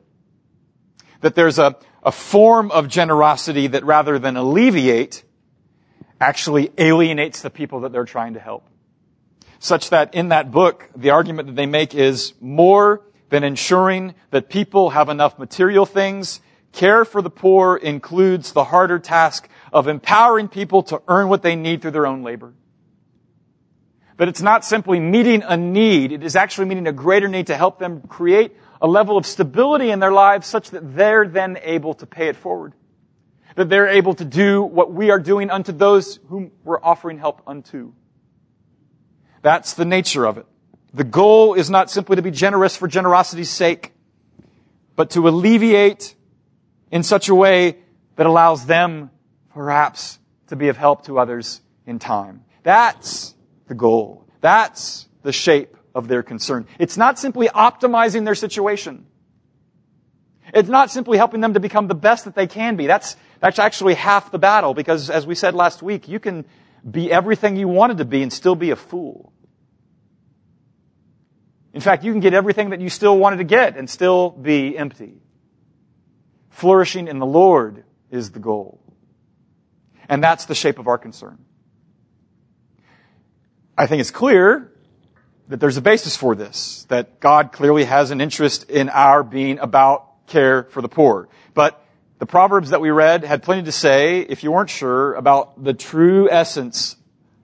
That 1.23 1.35
there's 1.35 1.59
a, 1.59 1.77
a 2.03 2.13
form 2.13 2.71
of 2.71 2.89
generosity 2.89 3.69
that 3.69 3.85
rather 3.85 4.19
than 4.19 4.37
alleviate, 4.37 5.25
actually 6.21 6.73
alienates 6.77 7.41
the 7.41 7.49
people 7.49 7.81
that 7.81 7.91
they're 7.91 8.05
trying 8.05 8.35
to 8.35 8.41
help. 8.41 8.69
Such 9.59 9.89
that 9.91 10.15
in 10.15 10.29
that 10.29 10.51
book, 10.51 10.91
the 10.95 11.11
argument 11.11 11.49
that 11.49 11.57
they 11.57 11.67
make 11.67 11.95
is 11.95 12.35
more 12.39 13.01
than 13.31 13.45
ensuring 13.45 14.15
that 14.31 14.51
people 14.51 14.91
have 14.91 15.09
enough 15.09 15.39
material 15.39 15.87
things, 15.87 16.43
care 16.73 17.07
for 17.07 17.23
the 17.23 17.31
poor 17.31 17.77
includes 17.77 18.53
the 18.53 18.65
harder 18.65 18.99
task 18.99 19.49
of 19.73 19.89
empowering 19.89 20.49
people 20.49 20.83
to 20.83 21.01
earn 21.09 21.29
what 21.29 21.43
they 21.43 21.57
need 21.57 21.81
through 21.81 21.93
their 21.93 22.07
own 22.07 22.23
labor. 22.23 22.53
But 24.17 24.29
it's 24.29 24.43
not 24.43 24.65
simply 24.65 25.01
meeting 25.01 25.43
a 25.43 25.57
need, 25.57 26.13
it 26.13 26.23
is 26.23 26.37
actually 26.37 26.67
meeting 26.67 26.87
a 26.87 26.93
greater 26.93 27.29
need 27.29 27.47
to 27.49 27.57
help 27.57 27.79
them 27.79 28.03
create 28.03 28.57
a 28.81 28.87
level 28.87 29.17
of 29.17 29.25
stability 29.25 29.91
in 29.91 30.01
their 30.01 30.13
lives 30.13 30.47
such 30.47 30.71
that 30.71 30.97
they're 30.97 31.27
then 31.27 31.59
able 31.63 31.95
to 31.95 32.07
pay 32.07 32.29
it 32.29 32.37
forward. 32.37 32.75
That 33.55 33.69
they're 33.69 33.89
able 33.89 34.15
to 34.15 34.25
do 34.25 34.63
what 34.63 34.93
we 34.93 35.11
are 35.11 35.19
doing 35.19 35.51
unto 35.51 35.73
those 35.73 36.19
whom 36.29 36.53
we're 36.65 36.83
offering 36.83 37.19
help 37.19 37.43
unto. 37.47 37.93
That's 39.43 39.75
the 39.75 39.85
nature 39.85 40.25
of 40.25 40.39
it. 40.39 40.47
The 40.95 41.05
goal 41.05 41.55
is 41.55 41.71
not 41.71 41.91
simply 41.91 42.17
to 42.17 42.23
be 42.23 42.31
generous 42.31 42.77
for 42.77 42.89
generosity's 42.89 43.51
sake, 43.51 43.93
but 44.95 45.11
to 45.11 45.29
alleviate 45.29 46.15
in 46.91 47.03
such 47.03 47.29
a 47.29 47.35
way 47.35 47.79
that 48.17 48.27
allows 48.27 48.67
them 48.67 49.11
perhaps 49.55 50.19
to 50.49 50.57
be 50.57 50.69
of 50.69 50.77
help 50.77 51.05
to 51.07 51.19
others 51.19 51.61
in 51.87 51.99
time. 51.99 52.45
That's 52.63 53.35
the 53.69 53.75
goal. 53.75 54.27
That's 54.41 55.09
the 55.23 55.33
shape 55.33 55.77
of 55.95 56.09
their 56.09 56.23
concern. 56.23 56.67
It's 56.79 56.97
not 56.97 57.19
simply 57.19 57.49
optimizing 57.49 58.25
their 58.25 58.35
situation. 58.35 59.07
It's 60.53 60.69
not 60.69 60.91
simply 60.91 61.19
helping 61.19 61.41
them 61.41 61.55
to 61.55 61.61
become 61.61 61.87
the 61.89 61.95
best 61.95 62.25
that 62.25 62.35
they 62.35 62.47
can 62.47 62.77
be. 62.77 62.87
That's, 62.87 63.17
that's 63.41 63.59
actually 63.59 63.95
half 63.95 64.31
the 64.31 64.39
battle 64.39 64.75
because 64.75 65.09
as 65.11 65.27
we 65.27 65.35
said 65.35 65.55
last 65.55 65.83
week, 65.83 66.09
you 66.09 66.19
can 66.19 66.45
be 66.89 67.11
everything 67.11 67.57
you 67.57 67.69
wanted 67.69 67.99
to 67.99 68.05
be 68.05 68.23
and 68.23 68.33
still 68.33 68.55
be 68.55 68.71
a 68.71 68.77
fool. 68.77 69.33
In 71.73 71.81
fact, 71.81 72.05
you 72.05 72.13
can 72.13 72.21
get 72.21 72.35
everything 72.35 72.71
that 72.71 72.81
you 72.81 72.91
still 72.91 73.17
wanted 73.17 73.39
to 73.39 73.45
get 73.45 73.77
and 73.77 73.89
still 73.89 74.31
be 74.31 74.77
empty. 74.77 75.23
Flourishing 76.51 77.09
in 77.09 77.19
the 77.19 77.27
Lord 77.27 77.85
is 78.11 78.33
the 78.33 78.41
goal. 78.41 78.81
And 80.09 80.23
that's 80.23 80.45
the 80.45 80.55
shape 80.55 80.79
of 80.79 80.87
our 80.87 80.99
concern. 80.99 81.39
I 83.83 83.87
think 83.87 83.99
it's 83.99 84.13
clear 84.13 84.71
that 85.49 85.59
there's 85.59 85.77
a 85.77 85.83
basis 85.83 86.15
for 86.15 86.37
this, 86.37 86.87
that 86.89 87.19
God 87.19 87.51
clearly 87.51 87.83
has 87.83 88.13
an 88.13 88.21
interest 88.21 88.71
in 88.71 88.89
our 88.89 89.25
being 89.25 89.59
about 89.59 90.29
care 90.29 90.63
for 90.63 90.81
the 90.81 90.89
poor. 90.89 91.29
But 91.53 91.85
the 92.21 92.27
Proverbs 92.27 92.71
that 92.71 92.81
we 92.81 92.91
read 92.91 93.25
had 93.25 93.43
plenty 93.43 93.65
to 93.65 93.73
say, 93.73 94.21
if 94.21 94.45
you 94.45 94.53
weren't 94.53 94.71
sure, 94.71 95.15
about 95.15 95.65
the 95.65 95.75
true 95.75 96.31
essence 96.31 96.95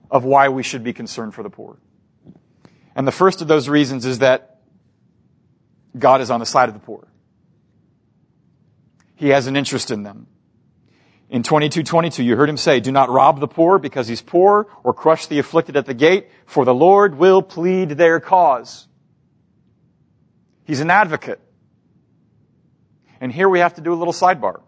of 0.09 0.23
why 0.23 0.47
we 0.47 0.63
should 0.63 0.81
be 0.81 0.93
concerned 0.93 1.35
for 1.35 1.43
the 1.43 1.49
poor. 1.49 1.77
And 2.95 3.05
the 3.05 3.11
first 3.11 3.41
of 3.41 3.49
those 3.49 3.67
reasons 3.67 4.05
is 4.05 4.19
that 4.19 4.61
God 5.97 6.21
is 6.21 6.31
on 6.31 6.39
the 6.39 6.45
side 6.45 6.69
of 6.69 6.73
the 6.73 6.79
poor. 6.79 7.05
He 9.17 9.27
has 9.27 9.47
an 9.47 9.57
interest 9.57 9.91
in 9.91 10.03
them. 10.03 10.27
In 11.29 11.43
22:22 11.43 12.23
you 12.23 12.35
heard 12.35 12.49
him 12.49 12.57
say, 12.57 12.79
"Do 12.79 12.91
not 12.91 13.09
rob 13.09 13.39
the 13.39 13.47
poor 13.47 13.77
because 13.77 14.07
he's 14.07 14.21
poor 14.21 14.67
or 14.83 14.93
crush 14.93 15.27
the 15.27 15.37
afflicted 15.37 15.77
at 15.77 15.85
the 15.85 15.93
gate, 15.93 16.29
for 16.45 16.65
the 16.65 16.73
Lord 16.73 17.17
will 17.19 17.41
plead 17.41 17.91
their 17.91 18.19
cause." 18.19 18.87
He's 20.63 20.81
an 20.81 20.89
advocate. 20.89 21.39
And 23.21 23.31
here 23.31 23.49
we 23.49 23.59
have 23.59 23.75
to 23.75 23.81
do 23.81 23.93
a 23.93 23.95
little 23.95 24.13
sidebar. 24.13 24.61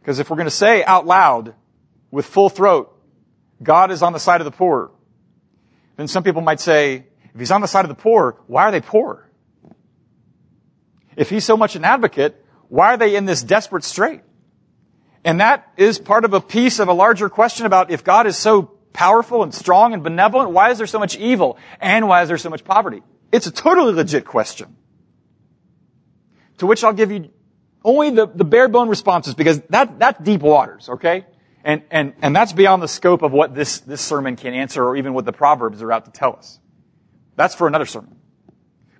Because 0.00 0.18
if 0.20 0.30
we're 0.30 0.36
going 0.36 0.46
to 0.46 0.50
say 0.50 0.84
out 0.84 1.06
loud 1.06 1.54
with 2.10 2.26
full 2.26 2.48
throat, 2.48 2.94
God 3.62 3.90
is 3.90 4.02
on 4.02 4.12
the 4.12 4.18
side 4.18 4.40
of 4.40 4.44
the 4.44 4.50
poor, 4.50 4.90
then 5.96 6.08
some 6.08 6.22
people 6.22 6.42
might 6.42 6.60
say, 6.60 7.06
if 7.32 7.40
he's 7.40 7.50
on 7.50 7.62
the 7.62 7.66
side 7.68 7.84
of 7.84 7.88
the 7.88 7.94
poor, 7.94 8.36
why 8.46 8.64
are 8.64 8.70
they 8.70 8.80
poor? 8.80 9.28
If 11.16 11.30
he's 11.30 11.44
so 11.44 11.56
much 11.56 11.74
an 11.74 11.84
advocate, 11.84 12.44
why 12.68 12.94
are 12.94 12.96
they 12.96 13.16
in 13.16 13.24
this 13.24 13.42
desperate 13.42 13.84
strait? 13.84 14.20
And 15.24 15.40
that 15.40 15.72
is 15.76 15.98
part 15.98 16.24
of 16.24 16.34
a 16.34 16.40
piece 16.40 16.78
of 16.78 16.88
a 16.88 16.92
larger 16.92 17.28
question 17.28 17.64
about 17.64 17.90
if 17.90 18.04
God 18.04 18.26
is 18.26 18.36
so 18.36 18.62
powerful 18.92 19.42
and 19.42 19.54
strong 19.54 19.94
and 19.94 20.02
benevolent, 20.02 20.50
why 20.50 20.70
is 20.70 20.78
there 20.78 20.86
so 20.86 20.98
much 20.98 21.16
evil? 21.16 21.58
And 21.80 22.06
why 22.08 22.22
is 22.22 22.28
there 22.28 22.38
so 22.38 22.50
much 22.50 22.64
poverty? 22.64 23.02
It's 23.32 23.46
a 23.46 23.50
totally 23.50 23.92
legit 23.92 24.24
question. 24.24 24.76
To 26.58 26.66
which 26.66 26.84
I'll 26.84 26.92
give 26.92 27.10
you 27.10 27.30
only 27.84 28.10
the, 28.10 28.26
the 28.26 28.44
bare 28.44 28.68
bone 28.68 28.88
responses 28.88 29.34
because 29.34 29.60
that, 29.70 29.98
that's 29.98 30.22
deep 30.22 30.40
waters, 30.42 30.88
okay? 30.88 31.26
And, 31.64 31.82
and, 31.90 32.14
and 32.20 32.36
that's 32.36 32.52
beyond 32.52 32.82
the 32.82 32.88
scope 32.88 33.22
of 33.22 33.32
what 33.32 33.54
this, 33.54 33.80
this 33.80 34.02
sermon 34.02 34.36
can 34.36 34.54
answer 34.54 34.84
or 34.84 34.96
even 34.96 35.14
what 35.14 35.24
the 35.24 35.32
Proverbs 35.32 35.82
are 35.82 35.90
out 35.90 36.04
to 36.04 36.10
tell 36.10 36.36
us. 36.36 36.60
That's 37.36 37.54
for 37.54 37.66
another 37.66 37.86
sermon. 37.86 38.16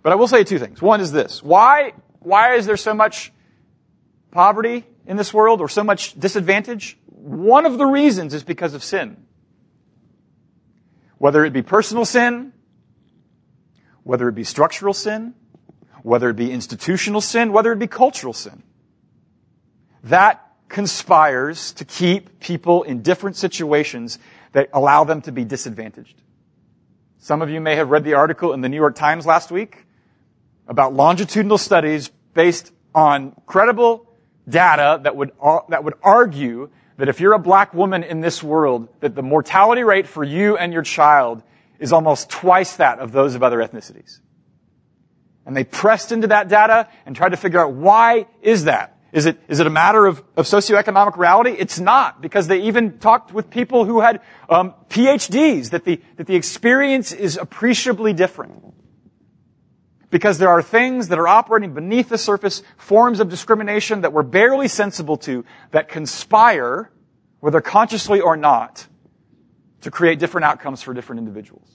But 0.02 0.12
I 0.12 0.16
will 0.16 0.28
say 0.28 0.42
two 0.44 0.58
things. 0.58 0.82
One 0.82 1.00
is 1.00 1.12
this. 1.12 1.42
Why, 1.42 1.92
why 2.20 2.54
is 2.54 2.66
there 2.66 2.76
so 2.76 2.94
much 2.94 3.32
poverty 4.34 4.84
in 5.06 5.16
this 5.16 5.32
world 5.32 5.60
or 5.60 5.68
so 5.68 5.82
much 5.82 6.18
disadvantage? 6.18 6.98
One 7.06 7.64
of 7.64 7.78
the 7.78 7.86
reasons 7.86 8.34
is 8.34 8.42
because 8.42 8.74
of 8.74 8.84
sin. 8.84 9.24
Whether 11.16 11.44
it 11.44 11.52
be 11.52 11.62
personal 11.62 12.04
sin, 12.04 12.52
whether 14.02 14.28
it 14.28 14.34
be 14.34 14.44
structural 14.44 14.92
sin, 14.92 15.34
whether 16.02 16.28
it 16.28 16.36
be 16.36 16.52
institutional 16.52 17.22
sin, 17.22 17.52
whether 17.52 17.72
it 17.72 17.78
be 17.78 17.86
cultural 17.86 18.34
sin. 18.34 18.62
That 20.02 20.42
conspires 20.68 21.72
to 21.72 21.84
keep 21.84 22.40
people 22.40 22.82
in 22.82 23.00
different 23.00 23.36
situations 23.36 24.18
that 24.52 24.68
allow 24.72 25.04
them 25.04 25.22
to 25.22 25.32
be 25.32 25.44
disadvantaged. 25.44 26.20
Some 27.18 27.40
of 27.40 27.48
you 27.48 27.60
may 27.60 27.76
have 27.76 27.88
read 27.88 28.04
the 28.04 28.14
article 28.14 28.52
in 28.52 28.60
the 28.60 28.68
New 28.68 28.76
York 28.76 28.96
Times 28.96 29.24
last 29.24 29.50
week 29.50 29.86
about 30.68 30.92
longitudinal 30.92 31.56
studies 31.56 32.10
based 32.34 32.72
on 32.94 33.34
credible 33.46 34.03
data 34.48 35.00
that 35.02 35.16
would, 35.16 35.32
that 35.68 35.84
would 35.84 35.94
argue 36.02 36.70
that 36.96 37.08
if 37.08 37.20
you're 37.20 37.32
a 37.32 37.38
black 37.38 37.74
woman 37.74 38.02
in 38.02 38.20
this 38.20 38.42
world, 38.42 38.88
that 39.00 39.14
the 39.14 39.22
mortality 39.22 39.82
rate 39.82 40.06
for 40.06 40.22
you 40.22 40.56
and 40.56 40.72
your 40.72 40.82
child 40.82 41.42
is 41.78 41.92
almost 41.92 42.30
twice 42.30 42.76
that 42.76 42.98
of 42.98 43.12
those 43.12 43.34
of 43.34 43.42
other 43.42 43.58
ethnicities. 43.58 44.20
And 45.46 45.56
they 45.56 45.64
pressed 45.64 46.12
into 46.12 46.28
that 46.28 46.48
data 46.48 46.88
and 47.04 47.14
tried 47.14 47.30
to 47.30 47.36
figure 47.36 47.60
out 47.60 47.72
why 47.72 48.26
is 48.42 48.64
that? 48.64 48.96
Is 49.12 49.26
it, 49.26 49.38
is 49.46 49.60
it 49.60 49.66
a 49.66 49.70
matter 49.70 50.06
of, 50.06 50.24
of 50.36 50.46
socioeconomic 50.46 51.16
reality? 51.16 51.50
It's 51.50 51.78
not, 51.78 52.20
because 52.20 52.48
they 52.48 52.62
even 52.62 52.98
talked 52.98 53.32
with 53.32 53.48
people 53.48 53.84
who 53.84 54.00
had 54.00 54.20
um, 54.48 54.74
PhDs, 54.88 55.70
that 55.70 55.84
the, 55.84 56.00
that 56.16 56.26
the 56.26 56.34
experience 56.34 57.12
is 57.12 57.36
appreciably 57.36 58.12
different. 58.12 58.74
Because 60.14 60.38
there 60.38 60.48
are 60.48 60.62
things 60.62 61.08
that 61.08 61.18
are 61.18 61.26
operating 61.26 61.74
beneath 61.74 62.08
the 62.08 62.18
surface, 62.18 62.62
forms 62.76 63.18
of 63.18 63.28
discrimination 63.28 64.02
that 64.02 64.12
we're 64.12 64.22
barely 64.22 64.68
sensible 64.68 65.16
to, 65.16 65.44
that 65.72 65.88
conspire, 65.88 66.92
whether 67.40 67.60
consciously 67.60 68.20
or 68.20 68.36
not, 68.36 68.86
to 69.80 69.90
create 69.90 70.20
different 70.20 70.44
outcomes 70.44 70.82
for 70.82 70.94
different 70.94 71.18
individuals. 71.18 71.68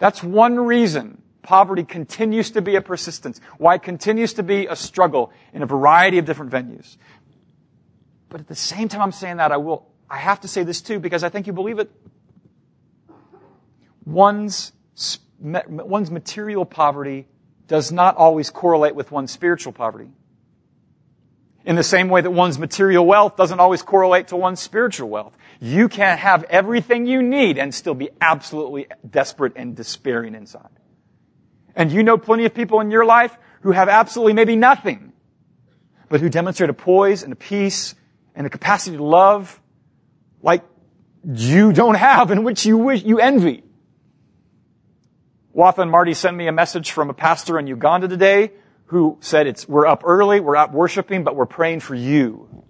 That's 0.00 0.24
one 0.24 0.58
reason 0.58 1.22
poverty 1.42 1.84
continues 1.84 2.50
to 2.50 2.62
be 2.62 2.74
a 2.74 2.82
persistence, 2.82 3.40
why 3.58 3.76
it 3.76 3.84
continues 3.84 4.32
to 4.32 4.42
be 4.42 4.66
a 4.66 4.74
struggle 4.74 5.32
in 5.52 5.62
a 5.62 5.66
variety 5.66 6.18
of 6.18 6.24
different 6.24 6.50
venues. 6.50 6.96
But 8.28 8.40
at 8.40 8.48
the 8.48 8.56
same 8.56 8.88
time 8.88 9.02
I'm 9.02 9.12
saying 9.12 9.36
that, 9.36 9.52
I 9.52 9.56
will, 9.56 9.86
I 10.10 10.16
have 10.16 10.40
to 10.40 10.48
say 10.48 10.64
this 10.64 10.80
too, 10.80 10.98
because 10.98 11.22
I 11.22 11.28
think 11.28 11.46
you 11.46 11.52
believe 11.52 11.78
it. 11.78 11.92
One's 14.04 14.72
one's 15.40 16.10
material 16.10 16.64
poverty 16.64 17.26
does 17.70 17.92
not 17.92 18.16
always 18.16 18.50
correlate 18.50 18.96
with 18.96 19.12
one's 19.12 19.30
spiritual 19.30 19.72
poverty. 19.72 20.10
In 21.64 21.76
the 21.76 21.84
same 21.84 22.08
way 22.08 22.20
that 22.20 22.32
one's 22.32 22.58
material 22.58 23.06
wealth 23.06 23.36
doesn't 23.36 23.60
always 23.60 23.80
correlate 23.80 24.26
to 24.28 24.36
one's 24.36 24.58
spiritual 24.58 25.08
wealth. 25.08 25.36
You 25.60 25.88
can 25.88 26.18
have 26.18 26.42
everything 26.50 27.06
you 27.06 27.22
need 27.22 27.58
and 27.58 27.72
still 27.72 27.94
be 27.94 28.10
absolutely 28.20 28.88
desperate 29.08 29.52
and 29.54 29.76
despairing 29.76 30.34
inside. 30.34 30.80
And 31.76 31.92
you 31.92 32.02
know 32.02 32.18
plenty 32.18 32.44
of 32.44 32.54
people 32.54 32.80
in 32.80 32.90
your 32.90 33.04
life 33.04 33.38
who 33.60 33.70
have 33.70 33.88
absolutely 33.88 34.32
maybe 34.32 34.56
nothing, 34.56 35.12
but 36.08 36.20
who 36.20 36.28
demonstrate 36.28 36.70
a 36.70 36.74
poise 36.74 37.22
and 37.22 37.32
a 37.32 37.36
peace 37.36 37.94
and 38.34 38.48
a 38.48 38.50
capacity 38.50 38.96
to 38.96 39.04
love 39.04 39.60
like 40.42 40.64
you 41.22 41.72
don't 41.72 41.94
have 41.94 42.32
and 42.32 42.44
which 42.44 42.66
you 42.66 42.78
wish, 42.78 43.04
you 43.04 43.20
envy. 43.20 43.62
Watha 45.52 45.82
and 45.82 45.90
Marty 45.90 46.14
sent 46.14 46.36
me 46.36 46.46
a 46.46 46.52
message 46.52 46.92
from 46.92 47.10
a 47.10 47.14
pastor 47.14 47.58
in 47.58 47.66
Uganda 47.66 48.08
today 48.08 48.52
who 48.86 49.18
said 49.20 49.46
it's, 49.46 49.68
we're 49.68 49.86
up 49.86 50.02
early, 50.04 50.40
we're 50.40 50.56
out 50.56 50.72
worshiping, 50.72 51.24
but 51.24 51.36
we're 51.36 51.46
praying 51.46 51.80
for 51.80 51.94
you. 51.94 52.64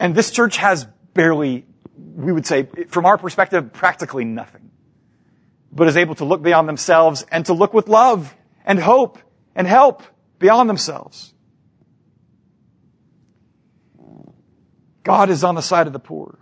And 0.00 0.14
this 0.14 0.30
church 0.30 0.56
has 0.58 0.86
barely, 1.14 1.66
we 1.96 2.32
would 2.32 2.46
say, 2.46 2.68
from 2.88 3.04
our 3.04 3.18
perspective, 3.18 3.72
practically 3.72 4.24
nothing. 4.24 4.70
But 5.72 5.88
is 5.88 5.96
able 5.96 6.14
to 6.16 6.24
look 6.24 6.42
beyond 6.42 6.68
themselves 6.68 7.24
and 7.30 7.44
to 7.46 7.52
look 7.52 7.74
with 7.74 7.88
love 7.88 8.34
and 8.64 8.78
hope 8.78 9.18
and 9.54 9.66
help 9.66 10.02
beyond 10.38 10.68
themselves. 10.68 11.34
God 15.02 15.30
is 15.30 15.42
on 15.42 15.54
the 15.54 15.62
side 15.62 15.86
of 15.86 15.92
the 15.92 15.98
poor. 15.98 16.38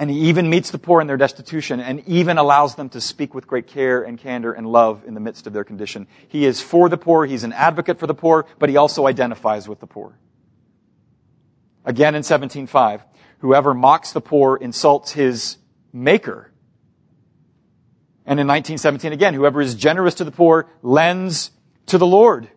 And 0.00 0.08
he 0.08 0.16
even 0.30 0.48
meets 0.48 0.70
the 0.70 0.78
poor 0.78 1.02
in 1.02 1.06
their 1.08 1.18
destitution 1.18 1.78
and 1.78 2.02
even 2.08 2.38
allows 2.38 2.74
them 2.74 2.88
to 2.88 3.02
speak 3.02 3.34
with 3.34 3.46
great 3.46 3.66
care 3.66 4.02
and 4.02 4.18
candor 4.18 4.50
and 4.50 4.66
love 4.66 5.04
in 5.06 5.12
the 5.12 5.20
midst 5.20 5.46
of 5.46 5.52
their 5.52 5.62
condition. 5.62 6.06
He 6.26 6.46
is 6.46 6.62
for 6.62 6.88
the 6.88 6.96
poor. 6.96 7.26
He's 7.26 7.44
an 7.44 7.52
advocate 7.52 7.98
for 7.98 8.06
the 8.06 8.14
poor, 8.14 8.46
but 8.58 8.70
he 8.70 8.78
also 8.78 9.06
identifies 9.06 9.68
with 9.68 9.78
the 9.80 9.86
poor. 9.86 10.18
Again 11.84 12.14
in 12.14 12.22
17.5, 12.22 13.02
whoever 13.40 13.74
mocks 13.74 14.12
the 14.12 14.22
poor 14.22 14.56
insults 14.56 15.12
his 15.12 15.58
maker. 15.92 16.50
And 18.24 18.40
in 18.40 18.46
1917 18.46 19.12
again, 19.12 19.34
whoever 19.34 19.60
is 19.60 19.74
generous 19.74 20.14
to 20.14 20.24
the 20.24 20.32
poor 20.32 20.70
lends 20.80 21.50
to 21.86 21.98
the 21.98 22.06
Lord. 22.06 22.48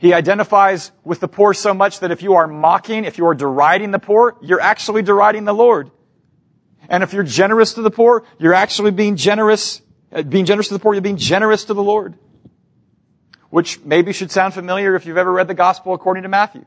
He 0.00 0.14
identifies 0.14 0.92
with 1.04 1.20
the 1.20 1.28
poor 1.28 1.52
so 1.52 1.74
much 1.74 2.00
that 2.00 2.10
if 2.10 2.22
you 2.22 2.32
are 2.32 2.46
mocking, 2.46 3.04
if 3.04 3.18
you 3.18 3.26
are 3.26 3.34
deriding 3.34 3.90
the 3.90 3.98
poor, 3.98 4.34
you're 4.40 4.60
actually 4.60 5.02
deriding 5.02 5.44
the 5.44 5.52
Lord. 5.52 5.90
And 6.88 7.02
if 7.02 7.12
you're 7.12 7.22
generous 7.22 7.74
to 7.74 7.82
the 7.82 7.90
poor, 7.90 8.24
you're 8.38 8.54
actually 8.54 8.92
being 8.92 9.16
generous, 9.16 9.82
uh, 10.10 10.22
being 10.22 10.46
generous 10.46 10.68
to 10.68 10.74
the 10.74 10.80
poor, 10.80 10.94
you're 10.94 11.02
being 11.02 11.18
generous 11.18 11.66
to 11.66 11.74
the 11.74 11.82
Lord. 11.82 12.14
Which 13.50 13.78
maybe 13.80 14.14
should 14.14 14.30
sound 14.30 14.54
familiar 14.54 14.94
if 14.94 15.04
you've 15.04 15.18
ever 15.18 15.30
read 15.30 15.48
the 15.48 15.54
gospel 15.54 15.92
according 15.92 16.22
to 16.22 16.30
Matthew. 16.30 16.64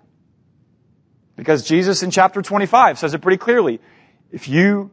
Because 1.35 1.63
Jesus 1.63 2.03
in 2.03 2.11
chapter 2.11 2.43
25 2.43 2.99
says 2.99 3.15
it 3.15 3.21
pretty 3.23 3.37
clearly. 3.37 3.81
If 4.31 4.47
you 4.47 4.91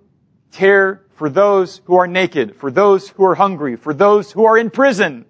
care 0.50 1.04
for 1.12 1.28
those 1.28 1.82
who 1.84 1.96
are 1.96 2.06
naked, 2.06 2.56
for 2.56 2.70
those 2.70 3.10
who 3.10 3.26
are 3.26 3.34
hungry, 3.34 3.76
for 3.76 3.92
those 3.92 4.32
who 4.32 4.46
are 4.46 4.56
in 4.56 4.70
prison, 4.70 5.26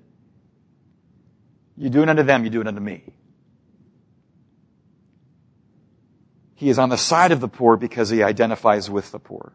you 1.80 1.88
do 1.88 2.02
it 2.02 2.10
unto 2.10 2.22
them, 2.22 2.44
you 2.44 2.50
do 2.50 2.60
it 2.60 2.66
unto 2.66 2.80
me. 2.80 3.02
He 6.54 6.68
is 6.68 6.78
on 6.78 6.90
the 6.90 6.98
side 6.98 7.32
of 7.32 7.40
the 7.40 7.48
poor 7.48 7.78
because 7.78 8.10
he 8.10 8.22
identifies 8.22 8.90
with 8.90 9.12
the 9.12 9.18
poor. 9.18 9.54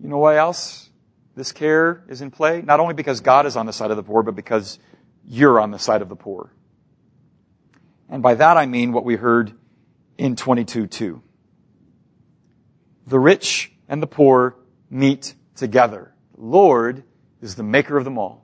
You 0.00 0.08
know 0.08 0.16
why 0.16 0.38
else 0.38 0.88
this 1.36 1.52
care 1.52 2.02
is 2.08 2.22
in 2.22 2.30
play? 2.30 2.62
Not 2.62 2.80
only 2.80 2.94
because 2.94 3.20
God 3.20 3.44
is 3.44 3.56
on 3.56 3.66
the 3.66 3.74
side 3.74 3.90
of 3.90 3.98
the 3.98 4.02
poor, 4.02 4.22
but 4.22 4.34
because 4.34 4.78
you're 5.26 5.60
on 5.60 5.70
the 5.70 5.78
side 5.78 6.00
of 6.00 6.08
the 6.08 6.16
poor. 6.16 6.50
And 8.08 8.22
by 8.22 8.34
that 8.36 8.56
I 8.56 8.64
mean 8.64 8.92
what 8.92 9.04
we 9.04 9.16
heard 9.16 9.52
in 10.16 10.34
22:2. 10.34 11.20
The 13.06 13.20
rich 13.20 13.70
and 13.86 14.00
the 14.00 14.06
poor 14.06 14.56
meet 14.88 15.34
together. 15.56 16.14
The 16.36 16.44
Lord 16.44 17.04
is 17.42 17.56
the 17.56 17.62
maker 17.62 17.98
of 17.98 18.04
them 18.04 18.16
all. 18.16 18.43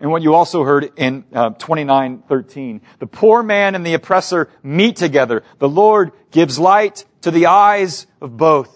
And 0.00 0.10
what 0.10 0.22
you 0.22 0.34
also 0.34 0.64
heard 0.64 0.90
in 0.96 1.24
uh, 1.32 1.50
29:13, 1.50 2.80
the 2.98 3.06
poor 3.06 3.42
man 3.42 3.74
and 3.74 3.86
the 3.86 3.94
oppressor 3.94 4.48
meet 4.62 4.96
together. 4.96 5.42
The 5.58 5.68
Lord 5.68 6.12
gives 6.30 6.58
light 6.58 7.04
to 7.20 7.30
the 7.30 7.46
eyes 7.46 8.06
of 8.20 8.36
both. 8.38 8.74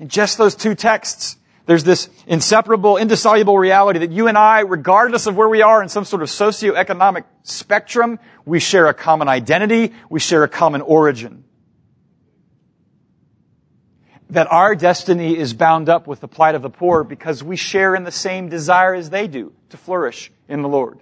In 0.00 0.08
just 0.08 0.38
those 0.38 0.56
two 0.56 0.74
texts, 0.74 1.36
there's 1.66 1.84
this 1.84 2.10
inseparable, 2.26 2.96
indissoluble 2.96 3.56
reality 3.56 4.00
that 4.00 4.10
you 4.10 4.26
and 4.26 4.36
I, 4.36 4.60
regardless 4.60 5.26
of 5.26 5.36
where 5.36 5.48
we 5.48 5.62
are 5.62 5.80
in 5.80 5.88
some 5.88 6.04
sort 6.04 6.22
of 6.22 6.28
socioeconomic 6.28 7.24
spectrum, 7.44 8.18
we 8.44 8.58
share 8.58 8.88
a 8.88 8.94
common 8.94 9.28
identity, 9.28 9.94
we 10.10 10.18
share 10.18 10.42
a 10.42 10.48
common 10.48 10.82
origin. 10.82 11.44
That 14.30 14.50
our 14.50 14.74
destiny 14.74 15.36
is 15.36 15.54
bound 15.54 15.88
up 15.88 16.06
with 16.06 16.20
the 16.20 16.28
plight 16.28 16.54
of 16.54 16.62
the 16.62 16.70
poor 16.70 17.04
because 17.04 17.42
we 17.42 17.56
share 17.56 17.94
in 17.94 18.04
the 18.04 18.12
same 18.12 18.48
desire 18.48 18.94
as 18.94 19.10
they 19.10 19.28
do 19.28 19.52
to 19.68 19.76
flourish 19.76 20.32
in 20.48 20.62
the 20.62 20.68
Lord. 20.68 21.00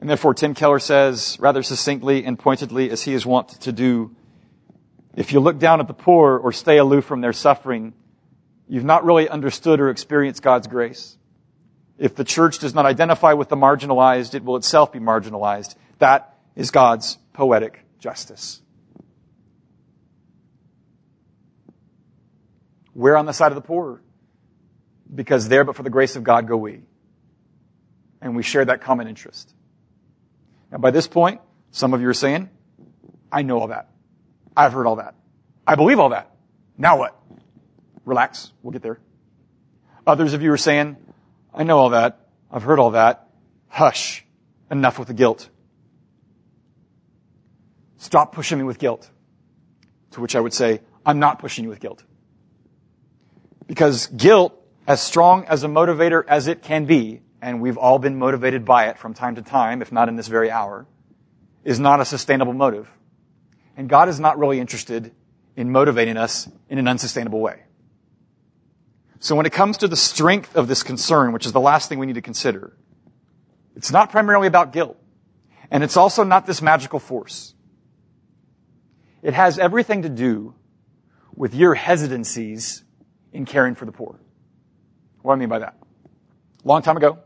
And 0.00 0.08
therefore, 0.08 0.34
Tim 0.34 0.54
Keller 0.54 0.78
says, 0.78 1.36
rather 1.40 1.62
succinctly 1.62 2.24
and 2.24 2.38
pointedly 2.38 2.90
as 2.90 3.02
he 3.02 3.12
is 3.12 3.26
wont 3.26 3.48
to 3.62 3.72
do, 3.72 4.14
if 5.14 5.32
you 5.32 5.40
look 5.40 5.58
down 5.58 5.80
at 5.80 5.88
the 5.88 5.94
poor 5.94 6.38
or 6.38 6.52
stay 6.52 6.78
aloof 6.78 7.04
from 7.04 7.20
their 7.20 7.32
suffering, 7.32 7.92
you've 8.68 8.84
not 8.84 9.04
really 9.04 9.28
understood 9.28 9.80
or 9.80 9.90
experienced 9.90 10.42
God's 10.42 10.66
grace. 10.66 11.18
If 11.98 12.14
the 12.14 12.24
church 12.24 12.60
does 12.60 12.74
not 12.74 12.86
identify 12.86 13.34
with 13.34 13.50
the 13.50 13.56
marginalized, 13.56 14.34
it 14.34 14.42
will 14.42 14.56
itself 14.56 14.92
be 14.92 15.00
marginalized. 15.00 15.74
That 15.98 16.34
is 16.56 16.70
God's 16.70 17.18
poetic 17.34 17.84
justice. 17.98 18.62
We're 22.94 23.16
on 23.16 23.26
the 23.26 23.32
side 23.32 23.52
of 23.52 23.56
the 23.56 23.62
poor 23.62 24.02
because 25.12 25.48
there, 25.48 25.64
but 25.64 25.76
for 25.76 25.82
the 25.82 25.90
grace 25.90 26.16
of 26.16 26.24
God, 26.24 26.48
go 26.48 26.56
we. 26.56 26.82
And 28.20 28.36
we 28.36 28.42
share 28.42 28.64
that 28.64 28.82
common 28.82 29.08
interest. 29.08 29.54
Now, 30.70 30.78
by 30.78 30.90
this 30.90 31.08
point, 31.08 31.40
some 31.70 31.94
of 31.94 32.00
you 32.00 32.08
are 32.08 32.14
saying, 32.14 32.50
I 33.32 33.42
know 33.42 33.58
all 33.58 33.68
that. 33.68 33.88
I've 34.56 34.72
heard 34.72 34.86
all 34.86 34.96
that. 34.96 35.14
I 35.66 35.74
believe 35.74 35.98
all 35.98 36.10
that. 36.10 36.34
Now 36.76 36.98
what? 36.98 37.20
Relax. 38.04 38.52
We'll 38.62 38.72
get 38.72 38.82
there. 38.82 39.00
Others 40.06 40.32
of 40.34 40.42
you 40.42 40.52
are 40.52 40.56
saying, 40.58 40.96
I 41.54 41.62
know 41.62 41.78
all 41.78 41.90
that. 41.90 42.26
I've 42.50 42.62
heard 42.62 42.78
all 42.78 42.90
that. 42.90 43.28
Hush. 43.68 44.24
Enough 44.70 44.98
with 44.98 45.08
the 45.08 45.14
guilt. 45.14 45.48
Stop 47.96 48.32
pushing 48.32 48.58
me 48.58 48.64
with 48.64 48.78
guilt. 48.78 49.08
To 50.12 50.20
which 50.20 50.34
I 50.34 50.40
would 50.40 50.54
say, 50.54 50.80
I'm 51.04 51.18
not 51.18 51.38
pushing 51.38 51.64
you 51.64 51.70
with 51.70 51.80
guilt. 51.80 52.02
Because 53.70 54.08
guilt, 54.08 54.52
as 54.84 55.00
strong 55.00 55.44
as 55.44 55.62
a 55.62 55.68
motivator 55.68 56.24
as 56.26 56.48
it 56.48 56.60
can 56.60 56.86
be, 56.86 57.20
and 57.40 57.60
we've 57.60 57.78
all 57.78 58.00
been 58.00 58.18
motivated 58.18 58.64
by 58.64 58.88
it 58.88 58.98
from 58.98 59.14
time 59.14 59.36
to 59.36 59.42
time, 59.42 59.80
if 59.80 59.92
not 59.92 60.08
in 60.08 60.16
this 60.16 60.26
very 60.26 60.50
hour, 60.50 60.88
is 61.62 61.78
not 61.78 62.00
a 62.00 62.04
sustainable 62.04 62.52
motive. 62.52 62.90
And 63.76 63.88
God 63.88 64.08
is 64.08 64.18
not 64.18 64.40
really 64.40 64.58
interested 64.58 65.12
in 65.54 65.70
motivating 65.70 66.16
us 66.16 66.48
in 66.68 66.78
an 66.78 66.88
unsustainable 66.88 67.38
way. 67.38 67.62
So 69.20 69.36
when 69.36 69.46
it 69.46 69.52
comes 69.52 69.76
to 69.78 69.86
the 69.86 69.94
strength 69.94 70.56
of 70.56 70.66
this 70.66 70.82
concern, 70.82 71.30
which 71.30 71.46
is 71.46 71.52
the 71.52 71.60
last 71.60 71.88
thing 71.88 72.00
we 72.00 72.06
need 72.06 72.16
to 72.16 72.22
consider, 72.22 72.76
it's 73.76 73.92
not 73.92 74.10
primarily 74.10 74.48
about 74.48 74.72
guilt. 74.72 74.96
And 75.70 75.84
it's 75.84 75.96
also 75.96 76.24
not 76.24 76.44
this 76.44 76.60
magical 76.60 76.98
force. 76.98 77.54
It 79.22 79.32
has 79.32 79.60
everything 79.60 80.02
to 80.02 80.08
do 80.08 80.56
with 81.36 81.54
your 81.54 81.76
hesitancies 81.76 82.82
in 83.32 83.44
caring 83.44 83.74
for 83.74 83.84
the 83.84 83.92
poor. 83.92 84.18
What 85.22 85.34
do 85.34 85.36
I 85.36 85.40
mean 85.40 85.48
by 85.48 85.60
that? 85.60 85.76
Long 86.64 86.82
time 86.82 86.96
ago, 86.96 87.18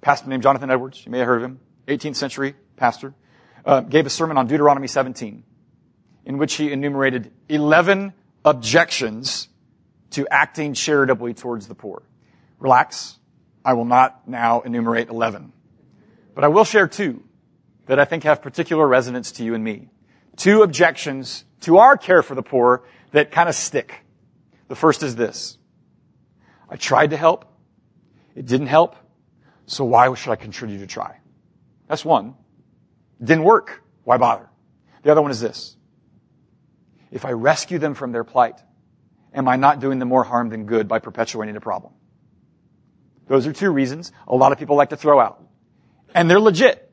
pastor 0.00 0.28
named 0.28 0.42
Jonathan 0.42 0.70
Edwards, 0.70 1.04
you 1.04 1.12
may 1.12 1.18
have 1.18 1.26
heard 1.26 1.42
of 1.42 1.50
him, 1.50 1.60
18th 1.86 2.16
century 2.16 2.54
pastor, 2.76 3.14
uh, 3.64 3.80
gave 3.80 4.06
a 4.06 4.10
sermon 4.10 4.38
on 4.38 4.46
Deuteronomy 4.46 4.86
17, 4.86 5.42
in 6.24 6.38
which 6.38 6.54
he 6.54 6.72
enumerated 6.72 7.32
11 7.48 8.12
objections 8.44 9.48
to 10.10 10.26
acting 10.30 10.74
charitably 10.74 11.34
towards 11.34 11.66
the 11.68 11.74
poor. 11.74 12.02
Relax. 12.58 13.18
I 13.64 13.74
will 13.74 13.84
not 13.84 14.26
now 14.26 14.60
enumerate 14.60 15.08
11. 15.08 15.52
But 16.34 16.44
I 16.44 16.48
will 16.48 16.64
share 16.64 16.88
two 16.88 17.22
that 17.86 17.98
I 17.98 18.04
think 18.04 18.24
have 18.24 18.40
particular 18.42 18.86
resonance 18.86 19.32
to 19.32 19.44
you 19.44 19.54
and 19.54 19.62
me. 19.62 19.88
Two 20.36 20.62
objections 20.62 21.44
to 21.62 21.78
our 21.78 21.96
care 21.96 22.22
for 22.22 22.34
the 22.34 22.42
poor 22.42 22.84
that 23.12 23.32
kind 23.32 23.48
of 23.48 23.54
stick. 23.54 24.04
The 24.68 24.76
first 24.76 25.02
is 25.02 25.16
this. 25.16 25.58
I 26.68 26.76
tried 26.76 27.10
to 27.10 27.16
help. 27.16 27.46
It 28.34 28.46
didn't 28.46 28.66
help. 28.68 28.96
So 29.66 29.84
why 29.84 30.12
should 30.14 30.30
I 30.30 30.36
continue 30.36 30.78
to 30.78 30.86
try? 30.86 31.18
That's 31.88 32.04
one. 32.04 32.34
It 33.20 33.26
didn't 33.26 33.44
work. 33.44 33.82
Why 34.04 34.16
bother? 34.16 34.48
The 35.02 35.10
other 35.10 35.22
one 35.22 35.30
is 35.30 35.40
this. 35.40 35.76
If 37.10 37.24
I 37.24 37.32
rescue 37.32 37.78
them 37.78 37.94
from 37.94 38.12
their 38.12 38.24
plight, 38.24 38.60
am 39.34 39.48
I 39.48 39.56
not 39.56 39.80
doing 39.80 39.98
them 39.98 40.08
more 40.08 40.24
harm 40.24 40.50
than 40.50 40.66
good 40.66 40.88
by 40.88 40.98
perpetuating 40.98 41.56
a 41.56 41.60
problem? 41.60 41.94
Those 43.26 43.46
are 43.46 43.52
two 43.52 43.70
reasons 43.70 44.12
a 44.26 44.34
lot 44.34 44.52
of 44.52 44.58
people 44.58 44.76
like 44.76 44.90
to 44.90 44.96
throw 44.96 45.20
out. 45.20 45.42
And 46.14 46.30
they're 46.30 46.40
legit. 46.40 46.90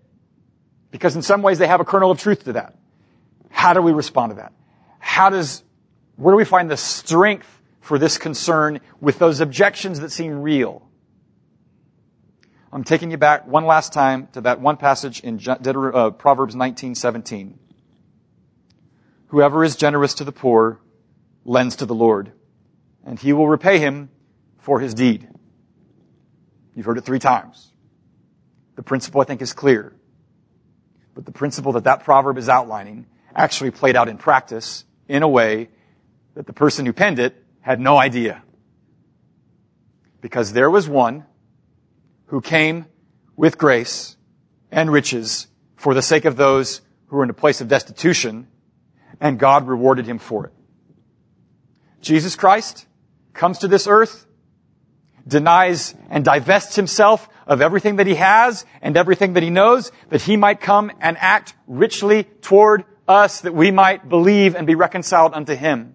Because 0.92 1.16
in 1.16 1.22
some 1.22 1.42
ways 1.42 1.60
they 1.60 1.68
have 1.68 1.82
a 1.82 1.86
kernel 1.86 2.12
of 2.12 2.20
truth 2.20 2.46
to 2.46 2.54
that. 2.54 2.78
How 3.50 3.74
do 3.74 3.82
we 3.82 3.92
respond 3.92 4.32
to 4.32 4.36
that? 4.36 4.54
How 5.00 5.30
does, 5.30 5.64
where 6.16 6.34
do 6.34 6.38
we 6.38 6.46
find 6.46 6.70
the 6.70 6.78
strength 6.78 7.55
for 7.86 8.00
this 8.00 8.18
concern 8.18 8.82
with 9.00 9.20
those 9.20 9.40
objections 9.40 10.00
that 10.00 10.12
seem 10.12 10.42
real? 10.42 10.90
I'm 12.74 12.84
taking 12.84 13.12
you 13.12 13.18
back 13.18 13.46
one 13.46 13.66
last 13.66 13.94
time 13.94 14.28
to 14.34 14.42
that 14.42 14.60
one 14.60 14.78
passage 14.78 15.20
in 15.20 15.40
uh, 15.48 16.10
Proverbs 16.10 16.56
19:17. 16.56 17.54
Whoever 19.28 19.64
is 19.64 19.76
generous 19.76 20.16
to 20.16 20.24
the 20.24 20.32
poor 20.32 20.80
lends 21.46 21.76
to 21.76 21.86
the 21.86 21.94
Lord, 21.94 22.32
and 23.06 23.20
he 23.20 23.34
will 23.34 23.48
repay 23.48 23.78
him 23.78 24.10
for 24.58 24.80
his 24.80 24.96
deed. 24.96 25.30
You've 26.74 26.88
heard 26.88 26.98
it 26.98 27.06
three 27.06 27.20
times. 27.20 27.72
The 28.76 28.84
principle, 28.84 29.22
I 29.22 29.26
think, 29.26 29.44
is 29.44 29.54
clear. 29.54 29.96
But 31.14 31.26
the 31.26 31.32
principle 31.32 31.74
that 31.74 31.84
that 31.84 32.04
proverb 32.04 32.40
is 32.40 32.50
outlining 32.50 33.06
actually 33.36 33.72
played 33.72 33.96
out 33.96 34.10
in 34.10 34.18
practice 34.18 34.86
in 35.08 35.22
a 35.22 35.30
way 35.30 35.70
that 36.34 36.48
the 36.48 36.54
person 36.54 36.88
who 36.88 36.92
penned 36.92 37.20
it 37.20 37.45
had 37.66 37.80
no 37.80 37.98
idea. 37.98 38.44
Because 40.22 40.54
there 40.54 40.70
was 40.70 40.88
one 40.88 41.26
who 42.28 42.40
came 42.40 42.86
with 43.36 43.58
grace 43.58 44.18
and 44.72 44.92
riches 44.92 45.48
for 45.76 45.96
the 45.96 46.02
sake 46.04 46.26
of 46.26 46.36
those 46.36 46.82
who 47.08 47.16
were 47.16 47.24
in 47.24 47.32
a 47.32 47.34
place 47.34 47.62
of 47.62 47.68
destitution, 47.68 48.48
and 49.20 49.40
God 49.40 49.68
rewarded 49.68 50.06
him 50.06 50.20
for 50.20 50.46
it. 50.46 50.54
Jesus 52.02 52.36
Christ 52.36 52.86
comes 53.34 53.58
to 53.58 53.68
this 53.68 53.88
earth, 53.88 54.28
denies 55.28 55.96
and 56.12 56.24
divests 56.24 56.76
himself 56.76 57.28
of 57.48 57.64
everything 57.64 57.96
that 57.96 58.06
he 58.06 58.14
has 58.14 58.64
and 58.84 58.96
everything 58.96 59.34
that 59.34 59.42
he 59.42 59.50
knows, 59.50 59.92
that 60.10 60.22
he 60.22 60.38
might 60.38 60.62
come 60.62 60.92
and 61.02 61.18
act 61.20 61.56
richly 61.66 62.26
toward 62.42 62.86
us, 63.08 63.42
that 63.42 63.56
we 63.56 63.72
might 63.72 64.08
believe 64.08 64.54
and 64.54 64.68
be 64.68 64.76
reconciled 64.76 65.34
unto 65.34 65.56
him. 65.56 65.95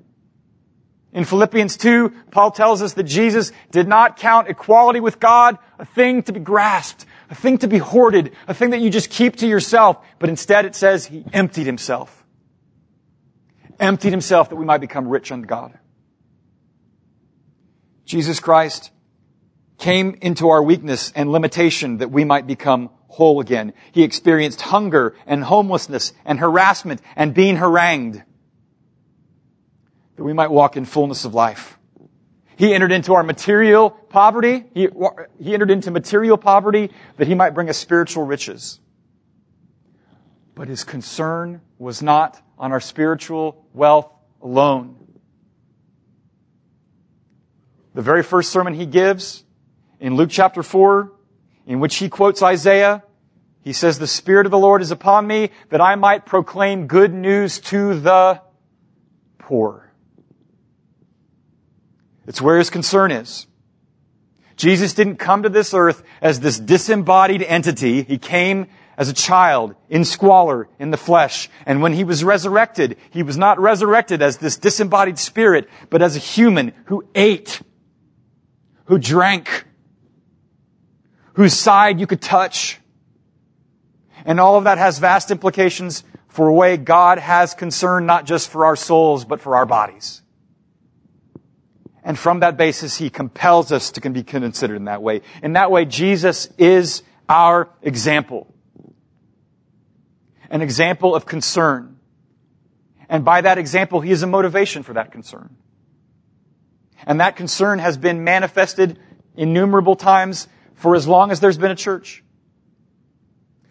In 1.12 1.24
Philippians 1.24 1.76
2, 1.76 2.10
Paul 2.30 2.52
tells 2.52 2.82
us 2.82 2.94
that 2.94 3.02
Jesus 3.02 3.50
did 3.72 3.88
not 3.88 4.16
count 4.16 4.48
equality 4.48 5.00
with 5.00 5.18
God 5.18 5.58
a 5.78 5.84
thing 5.84 6.22
to 6.24 6.32
be 6.32 6.38
grasped, 6.38 7.04
a 7.30 7.34
thing 7.34 7.58
to 7.58 7.68
be 7.68 7.78
hoarded, 7.78 8.32
a 8.46 8.54
thing 8.54 8.70
that 8.70 8.80
you 8.80 8.90
just 8.90 9.10
keep 9.10 9.36
to 9.36 9.46
yourself, 9.46 9.98
but 10.20 10.28
instead 10.28 10.66
it 10.66 10.76
says 10.76 11.06
he 11.06 11.24
emptied 11.32 11.66
himself. 11.66 12.24
Emptied 13.80 14.10
himself 14.10 14.50
that 14.50 14.56
we 14.56 14.64
might 14.64 14.80
become 14.80 15.08
rich 15.08 15.32
unto 15.32 15.46
God. 15.46 15.76
Jesus 18.04 18.38
Christ 18.38 18.92
came 19.78 20.16
into 20.20 20.50
our 20.50 20.62
weakness 20.62 21.10
and 21.16 21.32
limitation 21.32 21.98
that 21.98 22.10
we 22.10 22.24
might 22.24 22.46
become 22.46 22.90
whole 23.08 23.40
again. 23.40 23.72
He 23.90 24.04
experienced 24.04 24.60
hunger 24.60 25.16
and 25.26 25.42
homelessness 25.42 26.12
and 26.24 26.38
harassment 26.38 27.00
and 27.16 27.34
being 27.34 27.56
harangued 27.56 28.22
that 30.20 30.24
we 30.24 30.34
might 30.34 30.50
walk 30.50 30.76
in 30.76 30.84
fullness 30.84 31.24
of 31.24 31.32
life. 31.32 31.78
He 32.58 32.74
entered 32.74 32.92
into 32.92 33.14
our 33.14 33.22
material 33.22 33.88
poverty. 33.88 34.66
He, 34.74 34.86
he 35.42 35.54
entered 35.54 35.70
into 35.70 35.90
material 35.90 36.36
poverty 36.36 36.90
that 37.16 37.26
he 37.26 37.34
might 37.34 37.54
bring 37.54 37.70
us 37.70 37.78
spiritual 37.78 38.24
riches. 38.24 38.80
But 40.54 40.68
his 40.68 40.84
concern 40.84 41.62
was 41.78 42.02
not 42.02 42.38
on 42.58 42.70
our 42.70 42.80
spiritual 42.80 43.64
wealth 43.72 44.12
alone. 44.42 44.96
The 47.94 48.02
very 48.02 48.22
first 48.22 48.52
sermon 48.52 48.74
he 48.74 48.84
gives 48.84 49.42
in 50.00 50.16
Luke 50.16 50.28
chapter 50.30 50.62
4, 50.62 51.10
in 51.66 51.80
which 51.80 51.96
he 51.96 52.10
quotes 52.10 52.42
Isaiah, 52.42 53.04
he 53.62 53.72
says, 53.72 53.98
The 53.98 54.06
Spirit 54.06 54.44
of 54.44 54.50
the 54.50 54.58
Lord 54.58 54.82
is 54.82 54.90
upon 54.90 55.26
me 55.26 55.48
that 55.70 55.80
I 55.80 55.94
might 55.94 56.26
proclaim 56.26 56.88
good 56.88 57.14
news 57.14 57.58
to 57.60 57.98
the 57.98 58.42
poor. 59.38 59.89
It's 62.30 62.40
where 62.40 62.58
his 62.58 62.70
concern 62.70 63.10
is. 63.10 63.48
Jesus 64.54 64.94
didn't 64.94 65.16
come 65.16 65.42
to 65.42 65.48
this 65.48 65.74
earth 65.74 66.04
as 66.22 66.38
this 66.38 66.60
disembodied 66.60 67.42
entity. 67.42 68.04
He 68.04 68.18
came 68.18 68.68
as 68.96 69.08
a 69.08 69.12
child 69.12 69.74
in 69.88 70.04
squalor 70.04 70.68
in 70.78 70.92
the 70.92 70.96
flesh. 70.96 71.50
And 71.66 71.82
when 71.82 71.92
he 71.92 72.04
was 72.04 72.22
resurrected, 72.22 72.98
he 73.10 73.24
was 73.24 73.36
not 73.36 73.58
resurrected 73.58 74.22
as 74.22 74.36
this 74.36 74.56
disembodied 74.56 75.18
spirit, 75.18 75.68
but 75.90 76.02
as 76.02 76.14
a 76.14 76.20
human 76.20 76.72
who 76.84 77.04
ate 77.16 77.62
who 78.84 78.96
drank, 78.96 79.64
whose 81.32 81.54
side 81.54 81.98
you 81.98 82.06
could 82.06 82.22
touch. 82.22 82.78
And 84.24 84.38
all 84.38 84.56
of 84.56 84.62
that 84.62 84.78
has 84.78 85.00
vast 85.00 85.32
implications 85.32 86.04
for 86.28 86.46
a 86.46 86.52
way 86.52 86.76
God 86.76 87.18
has 87.18 87.54
concern 87.54 88.06
not 88.06 88.24
just 88.24 88.50
for 88.50 88.66
our 88.66 88.76
souls, 88.76 89.24
but 89.24 89.40
for 89.40 89.56
our 89.56 89.66
bodies. 89.66 90.22
And 92.02 92.18
from 92.18 92.40
that 92.40 92.56
basis, 92.56 92.96
he 92.96 93.10
compels 93.10 93.72
us 93.72 93.90
to 93.92 94.10
be 94.10 94.22
considered 94.22 94.76
in 94.76 94.84
that 94.84 95.02
way. 95.02 95.20
In 95.42 95.52
that 95.52 95.70
way, 95.70 95.84
Jesus 95.84 96.48
is 96.56 97.02
our 97.28 97.68
example. 97.82 98.52
An 100.50 100.62
example 100.62 101.14
of 101.14 101.26
concern. 101.26 101.98
And 103.08 103.24
by 103.24 103.42
that 103.42 103.58
example, 103.58 104.00
he 104.00 104.10
is 104.10 104.22
a 104.22 104.26
motivation 104.26 104.82
for 104.82 104.94
that 104.94 105.12
concern. 105.12 105.56
And 107.06 107.20
that 107.20 107.36
concern 107.36 107.78
has 107.78 107.96
been 107.96 108.24
manifested 108.24 108.98
innumerable 109.36 109.96
times 109.96 110.48
for 110.74 110.94
as 110.94 111.06
long 111.06 111.30
as 111.30 111.40
there's 111.40 111.58
been 111.58 111.70
a 111.70 111.76
church. 111.76 112.24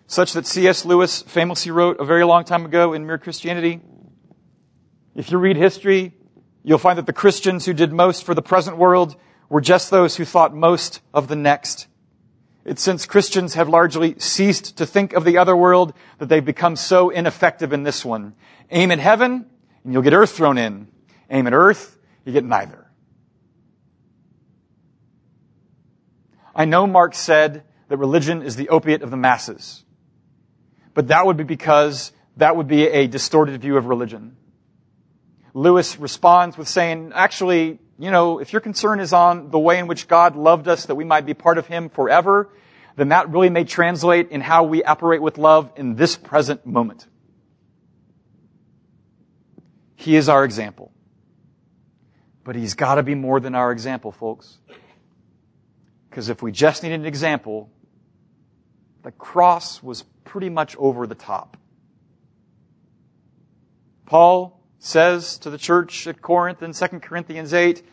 Such 0.08 0.34
that 0.34 0.46
C.S. 0.46 0.86
Lewis 0.86 1.22
famously 1.22 1.72
wrote 1.72 2.00
a 2.00 2.06
very 2.06 2.24
long 2.24 2.44
time 2.44 2.66
ago 2.66 2.94
in 2.94 3.06
Mere 3.06 3.18
Christianity, 3.18 3.82
if 5.16 5.32
you 5.32 5.38
read 5.38 5.58
history, 5.58 6.14
you'll 6.64 6.78
find 6.78 6.98
that 6.98 7.06
the 7.06 7.14
Christians 7.14 7.66
who 7.66 7.74
did 7.74 7.92
most 7.92 8.24
for 8.24 8.34
the 8.34 8.42
present 8.42 8.78
world 8.78 9.16
were 9.50 9.62
just 9.62 9.90
those 9.90 10.16
who 10.16 10.26
thought 10.26 10.54
most 10.54 11.02
of 11.14 11.28
the 11.28 11.36
next. 11.36 11.88
It's 12.66 12.82
since 12.84 13.06
Christians 13.06 13.56
have 13.56 13.70
largely 13.70 14.20
ceased 14.20 14.78
to 14.78 14.86
think 14.86 15.14
of 15.14 15.26
the 15.26 15.38
other 15.38 15.56
world 15.56 15.94
that 16.20 16.28
they've 16.28 16.44
become 16.44 16.76
so 16.76 17.10
ineffective 17.10 17.74
in 17.74 17.84
this 17.84 18.06
one. 18.06 18.36
Aim 18.70 18.92
at 18.92 19.00
heaven, 19.00 19.46
and 19.84 19.94
you'll 19.94 20.04
get 20.04 20.14
earth 20.14 20.32
thrown 20.32 20.58
in. 20.58 20.88
Aim 21.30 21.48
at 21.48 21.54
earth, 21.54 21.98
you 22.26 22.34
get 22.34 22.44
neither. 22.44 22.86
I 26.54 26.66
know 26.66 26.86
Marx 26.86 27.18
said 27.18 27.64
that 27.88 27.98
religion 27.98 28.44
is 28.44 28.56
the 28.56 28.70
opiate 28.70 29.02
of 29.02 29.12
the 29.12 29.18
masses. 29.18 29.84
But 30.94 31.08
that 31.08 31.26
would 31.26 31.38
be 31.38 31.44
because 31.44 32.12
that 32.38 32.56
would 32.56 32.68
be 32.68 32.88
a 32.88 33.08
distorted 33.08 33.62
view 33.62 33.78
of 33.78 33.86
religion. 33.86 34.36
Lewis 35.54 36.00
responds 36.00 36.58
with 36.58 36.68
saying, 36.68 37.12
actually, 37.14 37.80
you 37.98 38.12
know, 38.12 38.40
if 38.40 38.54
your 38.54 38.62
concern 38.62 39.00
is 39.00 39.14
on 39.14 39.52
the 39.52 39.60
way 39.60 39.80
in 39.80 39.88
which 39.88 40.08
God 40.08 40.36
loved 40.36 40.68
us 40.68 40.86
that 40.86 40.96
we 40.96 41.04
might 41.04 41.26
be 41.26 41.34
part 41.34 41.58
of 41.58 41.68
Him 41.68 41.90
forever, 41.90 42.50
then 42.96 43.10
that 43.10 43.30
really 43.30 43.50
may 43.50 43.64
translate 43.64 44.30
in 44.32 44.42
how 44.42 44.64
we 44.64 44.84
operate 44.84 45.22
with 45.22 45.38
love 45.38 45.72
in 45.76 45.96
this 45.96 46.16
present 46.16 46.66
moment. 46.66 47.08
He 49.96 50.16
is 50.16 50.30
our 50.30 50.44
example. 50.44 50.92
But 52.44 52.56
He's 52.56 52.74
got 52.74 52.96
to 52.96 53.04
be 53.04 53.16
more 53.16 53.40
than 53.40 53.56
our 53.56 53.72
example, 53.72 54.12
folks. 54.12 54.58
Because 56.10 56.30
if 56.30 56.42
we 56.42 56.52
just 56.52 56.84
need 56.84 56.94
an 56.94 57.06
example, 57.06 57.70
the 59.04 59.12
cross 59.12 59.82
was 59.84 60.04
pretty 60.24 60.50
much 60.50 60.76
over 60.78 61.06
the 61.08 61.16
top. 61.16 61.58
Paul 64.06 64.59
says 64.80 65.38
to 65.40 65.50
the 65.50 65.58
church 65.58 66.08
at 66.08 66.22
Corinth 66.22 66.64
in 66.64 66.74
2 66.74 66.88
Corinthians 67.00 67.54
8, 67.54 67.84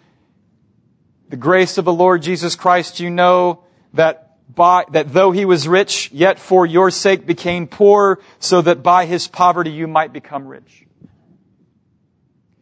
the 1.29 1.37
grace 1.37 1.77
of 1.77 1.85
the 1.85 1.93
Lord 1.93 2.23
Jesus 2.23 2.55
Christ, 2.55 3.01
you 3.01 3.11
know 3.11 3.65
that 3.93 4.37
by, 4.55 4.85
that 4.93 5.13
though 5.13 5.33
he 5.33 5.45
was 5.45 5.67
rich, 5.67 6.11
yet 6.13 6.39
for 6.39 6.65
your 6.65 6.93
sake 6.93 7.27
became 7.27 7.67
poor, 7.67 8.21
so 8.39 8.63
that 8.63 8.83
by 8.83 9.07
his 9.07 9.27
poverty 9.27 9.71
you 9.71 9.89
might 9.89 10.13
become 10.13 10.47
rich. 10.47 10.87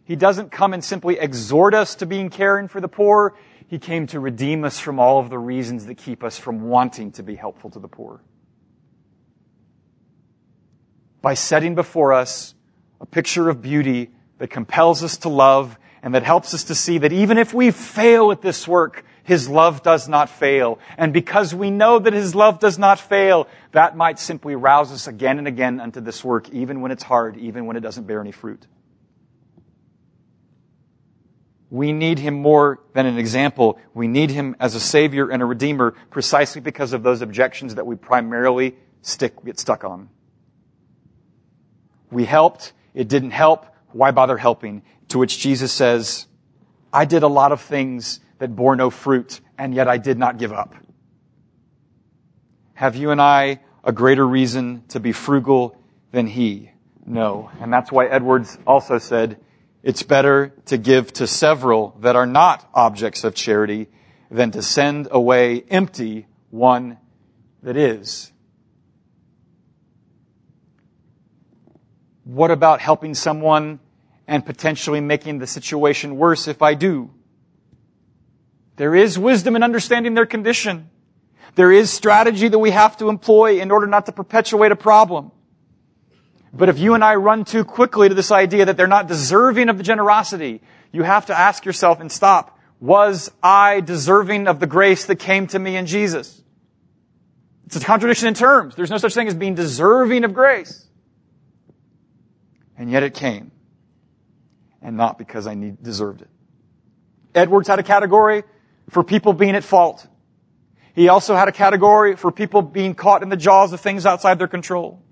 He 0.05 0.17
doesn't 0.17 0.51
come 0.51 0.73
and 0.73 0.83
simply 0.83 1.19
exhort 1.19 1.75
us 1.75 1.95
to 1.97 2.07
being 2.07 2.31
caring 2.31 2.69
for 2.69 2.81
the 2.81 2.89
poor. 2.89 3.35
He 3.67 3.79
came 3.79 4.07
to 4.09 4.21
redeem 4.21 4.65
us 4.65 4.79
from 4.79 4.99
all 4.99 5.19
of 5.19 5.29
the 5.29 5.39
reasons 5.39 5.87
that 5.87 5.97
keep 5.97 6.25
us 6.25 6.39
from 6.39 6.63
wanting 6.63 7.13
to 7.13 7.23
be 7.23 7.35
helpful 7.35 7.71
to 7.71 7.79
the 7.79 7.89
poor. 7.89 8.23
By 11.21 11.35
setting 11.35 11.75
before 11.75 12.13
us 12.13 12.55
a 13.01 13.07
picture 13.07 13.51
of 13.51 13.61
beauty 13.61 14.11
that 14.39 14.49
compels 14.49 15.03
us 15.03 15.17
to 15.19 15.29
love 15.29 15.79
and 16.03 16.15
that 16.15 16.23
helps 16.23 16.53
us 16.53 16.65
to 16.65 16.75
see 16.75 16.99
that 16.99 17.13
even 17.13 17.39
if 17.39 17.55
we 17.55 17.71
fail 17.71 18.31
at 18.31 18.43
this 18.43 18.69
work, 18.69 19.07
His 19.23 19.49
love 19.49 19.83
does 19.83 20.07
not 20.07 20.29
fail. 20.29 20.79
And 20.99 21.13
because 21.13 21.55
we 21.55 21.71
know 21.71 21.99
that 21.99 22.13
His 22.13 22.35
love 22.35 22.61
does 22.61 22.79
not 22.79 23.01
fail, 23.01 23.49
that 23.73 23.97
might 23.97 24.19
simply 24.19 24.55
rouse 24.55 24.93
us 24.93 25.07
again 25.07 25.39
and 25.39 25.49
again 25.49 25.81
unto 25.81 26.01
this 26.01 26.23
work, 26.23 26.51
even 26.51 26.83
when 26.83 26.93
it's 26.93 27.03
hard, 27.03 27.39
even 27.39 27.65
when 27.65 27.77
it 27.77 27.81
doesn't 27.81 28.07
bear 28.07 28.21
any 28.21 28.33
fruit. 28.33 28.67
We 31.71 31.93
need 31.93 32.21
him 32.21 32.35
more 32.35 32.79
than 32.93 33.05
an 33.07 33.19
example. 33.19 33.81
We 33.95 34.07
need 34.07 34.31
him 34.31 34.55
as 34.61 34.77
a 34.77 34.81
savior 34.81 35.29
and 35.29 35.43
a 35.43 35.45
redeemer 35.45 35.97
precisely 36.11 36.61
because 36.61 36.93
of 36.93 37.03
those 37.03 37.21
objections 37.21 37.75
that 37.75 37.85
we 37.85 37.97
primarily 37.97 38.77
stick, 39.03 39.45
get 39.45 39.59
stuck 39.59 39.83
on. 39.83 40.09
We 42.13 42.27
helped. 42.27 42.75
It 42.95 43.09
didn't 43.09 43.33
help. 43.33 43.67
Why 43.95 44.11
bother 44.11 44.37
helping? 44.37 44.83
To 45.09 45.19
which 45.19 45.39
Jesus 45.39 45.73
says, 45.73 46.27
I 46.93 47.05
did 47.05 47.23
a 47.23 47.29
lot 47.29 47.53
of 47.53 47.61
things 47.61 48.19
that 48.39 48.57
bore 48.57 48.75
no 48.75 48.91
fruit, 48.91 49.41
and 49.57 49.73
yet 49.73 49.89
I 49.89 49.99
did 49.99 50.19
not 50.19 50.37
give 50.37 50.53
up. 50.53 50.75
Have 52.75 52.97
you 52.97 53.13
and 53.13 53.23
I 53.23 53.61
a 53.85 53.93
greater 53.93 54.27
reason 54.27 54.83
to 54.89 54.99
be 54.99 55.13
frugal 55.13 55.79
than 56.11 56.27
he? 56.27 56.73
No. 57.07 57.51
And 57.61 57.73
that's 57.73 57.93
why 57.93 58.07
Edwards 58.07 58.59
also 58.67 58.99
said, 58.99 59.39
it's 59.85 60.03
better 60.03 60.53
to 60.67 60.77
give 60.77 61.13
to 61.15 61.27
several 61.29 61.97
that 62.01 62.17
are 62.17 62.27
not 62.27 62.69
objects 62.75 63.23
of 63.23 63.37
charity 63.37 63.89
than 64.29 64.51
to 64.51 64.63
send 64.63 65.07
away 65.13 65.63
empty 65.71 66.27
one 66.51 66.99
that 67.63 67.77
is. 67.77 68.33
What 72.25 72.51
about 72.51 72.81
helping 72.81 73.15
someone 73.15 73.81
and 74.27 74.45
potentially 74.45 75.01
making 75.01 75.39
the 75.39 75.47
situation 75.47 76.17
worse 76.17 76.49
if 76.49 76.63
I 76.63 76.75
do? 76.75 77.11
There 78.77 78.95
is 78.95 79.19
wisdom 79.19 79.57
in 79.57 79.63
understanding 79.63 80.15
their 80.15 80.27
condition. 80.27 80.91
There 81.55 81.71
is 81.71 81.91
strategy 81.91 82.49
that 82.49 82.59
we 82.59 82.71
have 82.71 82.97
to 82.97 83.09
employ 83.09 83.61
in 83.61 83.71
order 83.71 83.87
not 83.87 84.07
to 84.07 84.13
perpetuate 84.13 84.73
a 84.73 84.77
problem. 84.77 85.31
But 86.53 86.69
if 86.69 86.79
you 86.79 86.95
and 86.95 87.05
I 87.05 87.17
run 87.17 87.45
too 87.45 87.65
quickly 87.65 88.09
to 88.09 88.15
this 88.15 88.31
idea 88.31 88.65
that 88.65 88.77
they're 88.77 88.87
not 88.87 89.07
deserving 89.07 89.69
of 89.69 89.77
the 89.77 89.85
generosity, 89.85 90.63
you 90.93 91.03
have 91.03 91.27
to 91.27 91.39
ask 91.39 91.65
yourself 91.65 92.01
and 92.01 92.11
stop. 92.11 92.59
Was 92.81 93.31
I 93.43 93.81
deserving 93.81 94.47
of 94.47 94.61
the 94.61 94.67
grace 94.67 95.07
that 95.07 95.17
came 95.17 95.47
to 95.49 95.59
me 95.59 95.77
in 95.77 95.87
Jesus? 95.87 96.43
It's 97.67 97.77
a 97.77 97.81
contradiction 97.81 98.29
in 98.29 98.35
terms. 98.35 98.77
There's 98.77 98.91
no 98.91 98.99
such 98.99 99.15
thing 99.15 99.27
as 99.27 99.35
being 99.35 99.55
deserving 99.55 100.25
of 100.25 100.35
grace. 100.35 100.87
And 102.77 102.91
yet 102.91 103.03
it 103.03 103.15
came. 103.15 103.53
And 104.83 104.97
not 104.97 105.19
because 105.19 105.47
I 105.47 105.55
need, 105.55 105.83
deserved 105.83 106.23
it. 106.23 106.29
Edwards 107.35 107.69
had 107.69 107.79
a 107.79 107.83
category 107.83 108.45
for 108.91 109.03
people 109.03 109.33
being 109.33 109.55
at 109.55 109.65
fault. 109.65 110.07
He 110.95 111.09
also 111.09 111.35
had 111.35 111.49
a 111.49 111.53
category 111.53 112.17
for 112.17 112.31
people 112.31 112.63
being 112.63 112.95
caught 112.95 113.23
in 113.23 113.29
the 113.29 113.37
jaws 113.37 113.73
of 113.73 113.81
things 113.81 114.07
outside 114.07 114.39
their 114.39 114.49
control. 114.49 115.03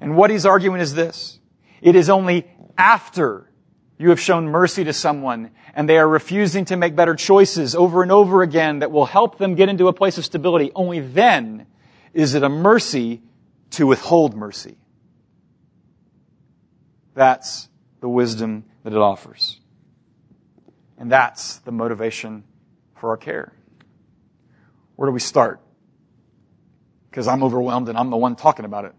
And 0.00 0.16
what 0.16 0.30
he's 0.30 0.46
arguing 0.46 0.80
is 0.80 0.94
this. 0.94 1.38
It 1.80 1.96
is 1.96 2.08
only 2.10 2.46
after 2.78 3.50
you 3.98 4.10
have 4.10 4.20
shown 4.20 4.46
mercy 4.46 4.84
to 4.84 4.92
someone 4.92 5.50
and 5.74 5.88
they 5.88 5.98
are 5.98 6.08
refusing 6.08 6.64
to 6.66 6.76
make 6.76 6.94
better 6.94 7.14
choices 7.14 7.74
over 7.74 8.02
and 8.02 8.12
over 8.12 8.42
again 8.42 8.80
that 8.80 8.90
will 8.90 9.06
help 9.06 9.38
them 9.38 9.54
get 9.54 9.68
into 9.68 9.88
a 9.88 9.92
place 9.92 10.18
of 10.18 10.24
stability. 10.24 10.70
Only 10.74 11.00
then 11.00 11.66
is 12.12 12.34
it 12.34 12.42
a 12.42 12.48
mercy 12.48 13.22
to 13.70 13.86
withhold 13.86 14.36
mercy. 14.36 14.76
That's 17.14 17.68
the 18.00 18.08
wisdom 18.08 18.64
that 18.84 18.92
it 18.92 18.98
offers. 18.98 19.60
And 20.98 21.10
that's 21.10 21.58
the 21.58 21.72
motivation 21.72 22.44
for 22.96 23.10
our 23.10 23.16
care. 23.16 23.52
Where 24.96 25.08
do 25.08 25.12
we 25.12 25.20
start? 25.20 25.60
Because 27.10 27.28
I'm 27.28 27.42
overwhelmed 27.42 27.88
and 27.88 27.98
I'm 27.98 28.10
the 28.10 28.16
one 28.16 28.36
talking 28.36 28.64
about 28.64 28.84
it. 28.84 28.94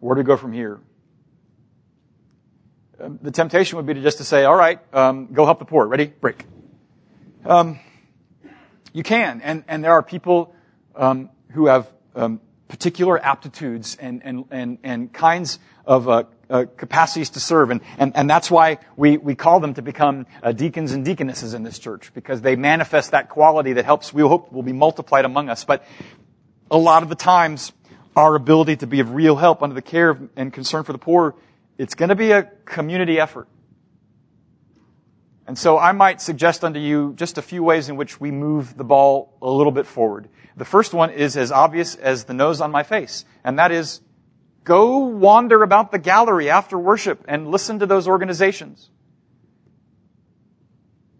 Where 0.00 0.14
do 0.14 0.20
we 0.20 0.24
go 0.24 0.36
from 0.36 0.52
here? 0.52 0.80
Um, 3.00 3.18
the 3.22 3.30
temptation 3.30 3.76
would 3.76 3.86
be 3.86 3.94
to 3.94 4.02
just 4.02 4.18
to 4.18 4.24
say, 4.24 4.44
all 4.44 4.54
right, 4.54 4.78
um, 4.94 5.28
go 5.32 5.44
help 5.44 5.58
the 5.58 5.64
poor. 5.64 5.86
Ready? 5.86 6.06
Break. 6.06 6.44
Um, 7.44 7.78
you 8.92 9.02
can, 9.02 9.40
and, 9.40 9.64
and 9.68 9.82
there 9.82 9.92
are 9.92 10.02
people 10.02 10.54
um, 10.94 11.30
who 11.52 11.66
have 11.66 11.90
um, 12.14 12.40
particular 12.70 13.18
aptitudes 13.18 13.96
and, 14.00 14.22
and, 14.24 14.44
and, 14.50 14.78
and 14.82 15.12
kinds 15.12 15.58
of 15.84 16.08
uh, 16.08 16.22
uh, 16.48 16.64
capacities 16.76 17.30
to 17.30 17.40
serve. 17.40 17.70
And, 17.70 17.80
and, 17.98 18.12
and 18.14 18.30
that's 18.30 18.50
why 18.50 18.78
we, 18.96 19.16
we 19.18 19.34
call 19.34 19.58
them 19.58 19.74
to 19.74 19.82
become 19.82 20.26
uh, 20.42 20.52
deacons 20.52 20.92
and 20.92 21.04
deaconesses 21.04 21.52
in 21.52 21.64
this 21.64 21.78
church, 21.78 22.12
because 22.14 22.40
they 22.40 22.54
manifest 22.54 23.10
that 23.10 23.28
quality 23.28 23.72
that 23.74 23.84
helps, 23.84 24.14
we 24.14 24.22
hope, 24.22 24.52
will 24.52 24.62
be 24.62 24.72
multiplied 24.72 25.24
among 25.24 25.48
us. 25.48 25.64
But 25.64 25.84
a 26.70 26.78
lot 26.78 27.02
of 27.02 27.08
the 27.08 27.16
times, 27.16 27.72
our 28.14 28.36
ability 28.36 28.76
to 28.76 28.86
be 28.86 29.00
of 29.00 29.14
real 29.14 29.36
help 29.36 29.62
under 29.62 29.74
the 29.74 29.82
care 29.82 30.16
and 30.36 30.52
concern 30.52 30.84
for 30.84 30.92
the 30.92 30.98
poor, 30.98 31.34
it's 31.76 31.94
going 31.94 32.10
to 32.10 32.14
be 32.14 32.30
a 32.30 32.44
community 32.64 33.18
effort. 33.18 33.48
And 35.50 35.58
so 35.58 35.76
I 35.76 35.90
might 35.90 36.20
suggest 36.20 36.62
unto 36.62 36.78
you 36.78 37.12
just 37.16 37.36
a 37.36 37.42
few 37.42 37.64
ways 37.64 37.88
in 37.88 37.96
which 37.96 38.20
we 38.20 38.30
move 38.30 38.76
the 38.76 38.84
ball 38.84 39.36
a 39.42 39.50
little 39.50 39.72
bit 39.72 39.84
forward. 39.84 40.28
The 40.56 40.64
first 40.64 40.94
one 40.94 41.10
is 41.10 41.36
as 41.36 41.50
obvious 41.50 41.96
as 41.96 42.22
the 42.22 42.34
nose 42.34 42.60
on 42.60 42.70
my 42.70 42.84
face, 42.84 43.24
and 43.42 43.58
that 43.58 43.72
is 43.72 44.00
Go 44.62 44.98
wander 44.98 45.62
about 45.62 45.90
the 45.90 45.98
gallery 45.98 46.50
after 46.50 46.78
worship 46.78 47.24
and 47.26 47.50
listen 47.50 47.78
to 47.78 47.86
those 47.86 48.06
organizations. 48.06 48.90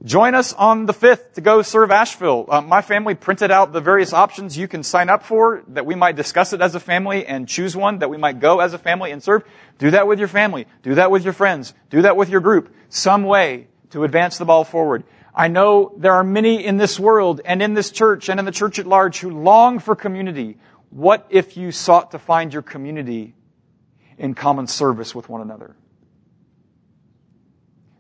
Join 0.05 0.35
us 0.35 0.53
on 0.53 0.87
the 0.87 0.95
5th 0.95 1.35
to 1.35 1.41
go 1.41 1.61
serve 1.61 1.91
Asheville. 1.91 2.47
Uh, 2.49 2.61
my 2.61 2.81
family 2.81 3.15
printed 3.15 3.51
out 3.51 3.73
the 3.73 3.81
various 3.81 4.13
options 4.15 4.57
you 4.57 4.69
can 4.69 4.83
sign 4.83 5.11
up 5.11 5.25
for 5.25 5.63
that 5.69 5.85
we 5.85 5.95
might 5.95 6.17
discuss 6.17 6.53
it 6.53 6.61
as 6.61 6.75
a 6.75 6.81
family 6.81 7.27
and 7.27 7.49
choose 7.49 7.77
one 7.77 7.99
that 7.99 8.09
we 8.09 8.17
might 8.17 8.41
go 8.41 8.61
as 8.61 8.73
a 8.73 8.79
family 8.79 9.11
and 9.11 9.23
serve. 9.23 9.43
Do 9.79 9.91
that 9.91 10.07
with 10.07 10.19
your 10.19 10.29
family. 10.29 10.67
Do 10.83 10.95
that 10.95 11.11
with 11.11 11.25
your 11.25 11.35
friends. 11.35 11.75
Do 11.91 12.03
that 12.03 12.17
with 12.17 12.31
your 12.31 12.41
group. 12.41 12.73
Some 12.89 13.25
way 13.25 13.69
to 13.91 14.05
advance 14.05 14.39
the 14.39 14.45
ball 14.45 14.65
forward. 14.65 15.05
I 15.35 15.49
know 15.49 15.93
there 15.97 16.15
are 16.15 16.25
many 16.25 16.65
in 16.65 16.77
this 16.77 16.99
world 16.99 17.41
and 17.45 17.63
in 17.63 17.75
this 17.75 17.91
church 17.91 18.29
and 18.29 18.41
in 18.41 18.47
the 18.47 18.53
church 18.53 18.79
at 18.79 18.87
large 18.87 19.19
who 19.19 19.31
long 19.31 19.79
for 19.79 19.95
community. 19.95 20.59
What 20.91 21.27
if 21.31 21.57
you 21.57 21.73
sought 21.73 22.11
to 22.13 22.19
find 22.19 22.53
your 22.53 22.63
community 22.63 23.35
in 24.19 24.35
common 24.35 24.67
service 24.67 25.15
with 25.15 25.29
one 25.29 25.41
another? 25.41 25.77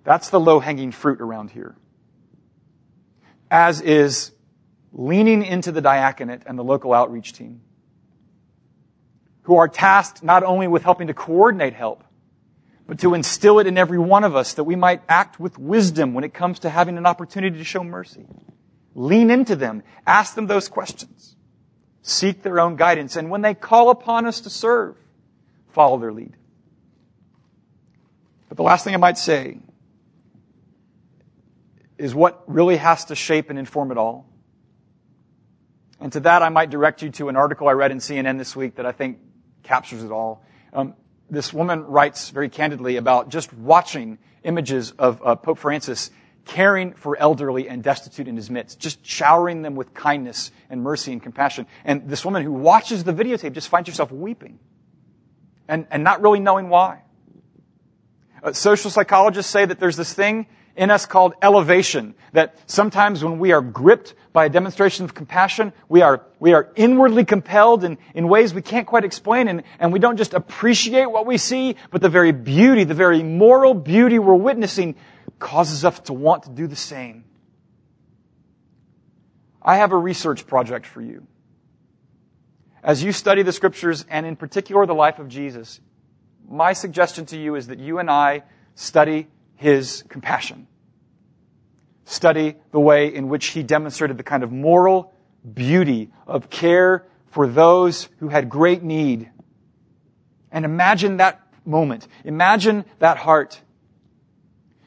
That's 0.04 0.30
the 0.30 0.40
low 0.40 0.60
hanging 0.60 0.92
fruit 0.92 1.20
around 1.20 1.50
here 1.50 1.76
as 3.50 3.80
is 3.80 4.32
leaning 4.92 5.44
into 5.44 5.72
the 5.72 5.80
diaconate 5.80 6.42
and 6.46 6.58
the 6.58 6.64
local 6.64 6.92
outreach 6.92 7.32
team, 7.32 7.60
who 9.42 9.56
are 9.56 9.68
tasked 9.68 10.22
not 10.22 10.42
only 10.42 10.68
with 10.68 10.82
helping 10.82 11.08
to 11.08 11.14
coordinate 11.14 11.74
help, 11.74 12.04
but 12.90 12.98
to 12.98 13.14
instill 13.14 13.60
it 13.60 13.68
in 13.68 13.78
every 13.78 14.00
one 14.00 14.24
of 14.24 14.34
us 14.34 14.54
that 14.54 14.64
we 14.64 14.74
might 14.74 15.00
act 15.08 15.38
with 15.38 15.56
wisdom 15.56 16.12
when 16.12 16.24
it 16.24 16.34
comes 16.34 16.58
to 16.58 16.68
having 16.68 16.98
an 16.98 17.06
opportunity 17.06 17.56
to 17.56 17.62
show 17.62 17.84
mercy. 17.84 18.26
Lean 18.96 19.30
into 19.30 19.54
them. 19.54 19.84
Ask 20.08 20.34
them 20.34 20.48
those 20.48 20.68
questions. 20.68 21.36
Seek 22.02 22.42
their 22.42 22.58
own 22.58 22.74
guidance. 22.74 23.14
And 23.14 23.30
when 23.30 23.42
they 23.42 23.54
call 23.54 23.90
upon 23.90 24.26
us 24.26 24.40
to 24.40 24.50
serve, 24.50 24.96
follow 25.68 25.98
their 25.98 26.12
lead. 26.12 26.36
But 28.48 28.56
the 28.56 28.64
last 28.64 28.82
thing 28.82 28.94
I 28.94 28.96
might 28.96 29.18
say 29.18 29.60
is 31.96 32.12
what 32.12 32.42
really 32.48 32.76
has 32.76 33.04
to 33.04 33.14
shape 33.14 33.50
and 33.50 33.58
inform 33.58 33.92
it 33.92 33.98
all. 33.98 34.26
And 36.00 36.12
to 36.14 36.18
that, 36.18 36.42
I 36.42 36.48
might 36.48 36.70
direct 36.70 37.02
you 37.02 37.10
to 37.10 37.28
an 37.28 37.36
article 37.36 37.68
I 37.68 37.72
read 37.72 37.92
in 37.92 37.98
CNN 37.98 38.36
this 38.36 38.56
week 38.56 38.74
that 38.74 38.84
I 38.84 38.90
think 38.90 39.20
captures 39.62 40.02
it 40.02 40.10
all. 40.10 40.44
Um, 40.72 40.96
this 41.30 41.52
woman 41.52 41.84
writes 41.84 42.30
very 42.30 42.48
candidly 42.48 42.96
about 42.96 43.28
just 43.28 43.52
watching 43.52 44.18
images 44.42 44.92
of 44.92 45.20
uh, 45.24 45.36
Pope 45.36 45.58
Francis 45.58 46.10
caring 46.44 46.94
for 46.94 47.16
elderly 47.16 47.68
and 47.68 47.82
destitute 47.82 48.26
in 48.26 48.36
his 48.36 48.50
midst, 48.50 48.80
just 48.80 49.04
showering 49.06 49.62
them 49.62 49.76
with 49.76 49.94
kindness 49.94 50.50
and 50.68 50.82
mercy 50.82 51.12
and 51.12 51.22
compassion. 51.22 51.66
And 51.84 52.08
this 52.08 52.24
woman 52.24 52.42
who 52.42 52.52
watches 52.52 53.04
the 53.04 53.12
videotape 53.12 53.52
just 53.52 53.68
finds 53.68 53.88
herself 53.88 54.10
weeping 54.10 54.58
and, 55.68 55.86
and 55.90 56.02
not 56.02 56.22
really 56.22 56.40
knowing 56.40 56.68
why. 56.68 57.02
Uh, 58.42 58.52
social 58.52 58.90
psychologists 58.90 59.52
say 59.52 59.64
that 59.64 59.78
there's 59.78 59.96
this 59.96 60.12
thing 60.12 60.46
in 60.80 60.90
us 60.90 61.04
called 61.04 61.34
elevation. 61.42 62.14
That 62.32 62.56
sometimes 62.64 63.22
when 63.22 63.38
we 63.38 63.52
are 63.52 63.60
gripped 63.60 64.14
by 64.32 64.46
a 64.46 64.48
demonstration 64.48 65.04
of 65.04 65.14
compassion, 65.14 65.74
we 65.90 66.00
are, 66.00 66.24
we 66.40 66.54
are 66.54 66.72
inwardly 66.74 67.26
compelled 67.26 67.84
in, 67.84 67.98
in 68.14 68.28
ways 68.28 68.54
we 68.54 68.62
can't 68.62 68.86
quite 68.86 69.04
explain, 69.04 69.46
and, 69.46 69.62
and 69.78 69.92
we 69.92 69.98
don't 69.98 70.16
just 70.16 70.32
appreciate 70.32 71.10
what 71.10 71.26
we 71.26 71.36
see, 71.36 71.76
but 71.90 72.00
the 72.00 72.08
very 72.08 72.32
beauty, 72.32 72.84
the 72.84 72.94
very 72.94 73.22
moral 73.22 73.74
beauty 73.74 74.18
we're 74.18 74.34
witnessing 74.34 74.96
causes 75.38 75.84
us 75.84 76.00
to 76.00 76.14
want 76.14 76.44
to 76.44 76.50
do 76.50 76.66
the 76.66 76.76
same. 76.76 77.24
I 79.60 79.76
have 79.76 79.92
a 79.92 79.98
research 79.98 80.46
project 80.46 80.86
for 80.86 81.02
you. 81.02 81.26
As 82.82 83.04
you 83.04 83.12
study 83.12 83.42
the 83.42 83.52
scriptures, 83.52 84.06
and 84.08 84.24
in 84.24 84.34
particular 84.34 84.86
the 84.86 84.94
life 84.94 85.18
of 85.18 85.28
Jesus, 85.28 85.78
my 86.48 86.72
suggestion 86.72 87.26
to 87.26 87.36
you 87.36 87.54
is 87.56 87.66
that 87.66 87.78
you 87.78 87.98
and 87.98 88.10
I 88.10 88.44
study 88.74 89.28
his 89.56 90.04
compassion. 90.08 90.66
Study 92.10 92.56
the 92.72 92.80
way 92.80 93.14
in 93.14 93.28
which 93.28 93.46
he 93.46 93.62
demonstrated 93.62 94.16
the 94.16 94.24
kind 94.24 94.42
of 94.42 94.50
moral 94.50 95.14
beauty 95.54 96.10
of 96.26 96.50
care 96.50 97.06
for 97.28 97.46
those 97.46 98.08
who 98.18 98.26
had 98.26 98.50
great 98.50 98.82
need. 98.82 99.30
And 100.50 100.64
imagine 100.64 101.18
that 101.18 101.40
moment. 101.64 102.08
Imagine 102.24 102.84
that 102.98 103.16
heart. 103.16 103.60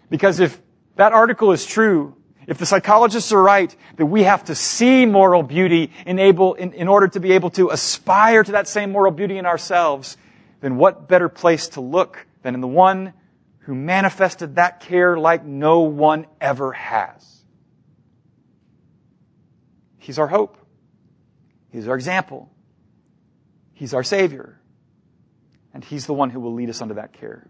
Because 0.09 0.41
if 0.41 0.61
that 0.97 1.13
article 1.13 1.53
is 1.53 1.65
true, 1.65 2.13
if 2.45 2.57
the 2.57 2.65
psychologists 2.65 3.31
are 3.31 3.41
right 3.41 3.73
that 3.95 4.05
we 4.05 4.23
have 4.23 4.43
to 4.43 4.53
see 4.53 5.05
moral 5.05 5.43
beauty 5.43 5.91
in, 6.05 6.19
able, 6.19 6.55
in, 6.55 6.73
in 6.73 6.89
order 6.89 7.07
to 7.07 7.21
be 7.21 7.31
able 7.31 7.51
to 7.51 7.69
aspire 7.69 8.43
to 8.43 8.51
that 8.51 8.67
same 8.67 8.91
moral 8.91 9.13
beauty 9.13 9.37
in 9.37 9.45
ourselves, 9.45 10.17
then 10.59 10.75
what 10.75 11.07
better 11.07 11.29
place 11.29 11.69
to 11.69 11.79
look 11.79 12.27
than 12.41 12.53
in 12.53 12.59
the 12.59 12.67
one 12.67 13.13
who 13.63 13.75
manifested 13.75 14.55
that 14.55 14.81
care 14.81 15.17
like 15.17 15.45
no 15.45 15.81
one 15.81 16.27
ever 16.41 16.73
has. 16.73 17.43
He's 19.97 20.19
our 20.19 20.27
hope. 20.27 20.57
He's 21.71 21.87
our 21.87 21.95
example. 21.95 22.51
He's 23.73 23.93
our 23.93 24.03
Savior. 24.03 24.59
And 25.73 25.83
He's 25.83 26.05
the 26.05 26.13
one 26.13 26.29
who 26.29 26.39
will 26.39 26.53
lead 26.53 26.69
us 26.69 26.81
under 26.81 26.95
that 26.95 27.13
care. 27.13 27.47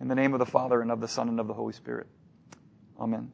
In 0.00 0.08
the 0.08 0.14
name 0.14 0.32
of 0.32 0.38
the 0.38 0.46
Father, 0.46 0.80
and 0.80 0.90
of 0.90 1.00
the 1.00 1.08
Son, 1.08 1.28
and 1.28 1.38
of 1.38 1.46
the 1.46 1.54
Holy 1.54 1.72
Spirit. 1.72 2.06
Amen. 2.98 3.30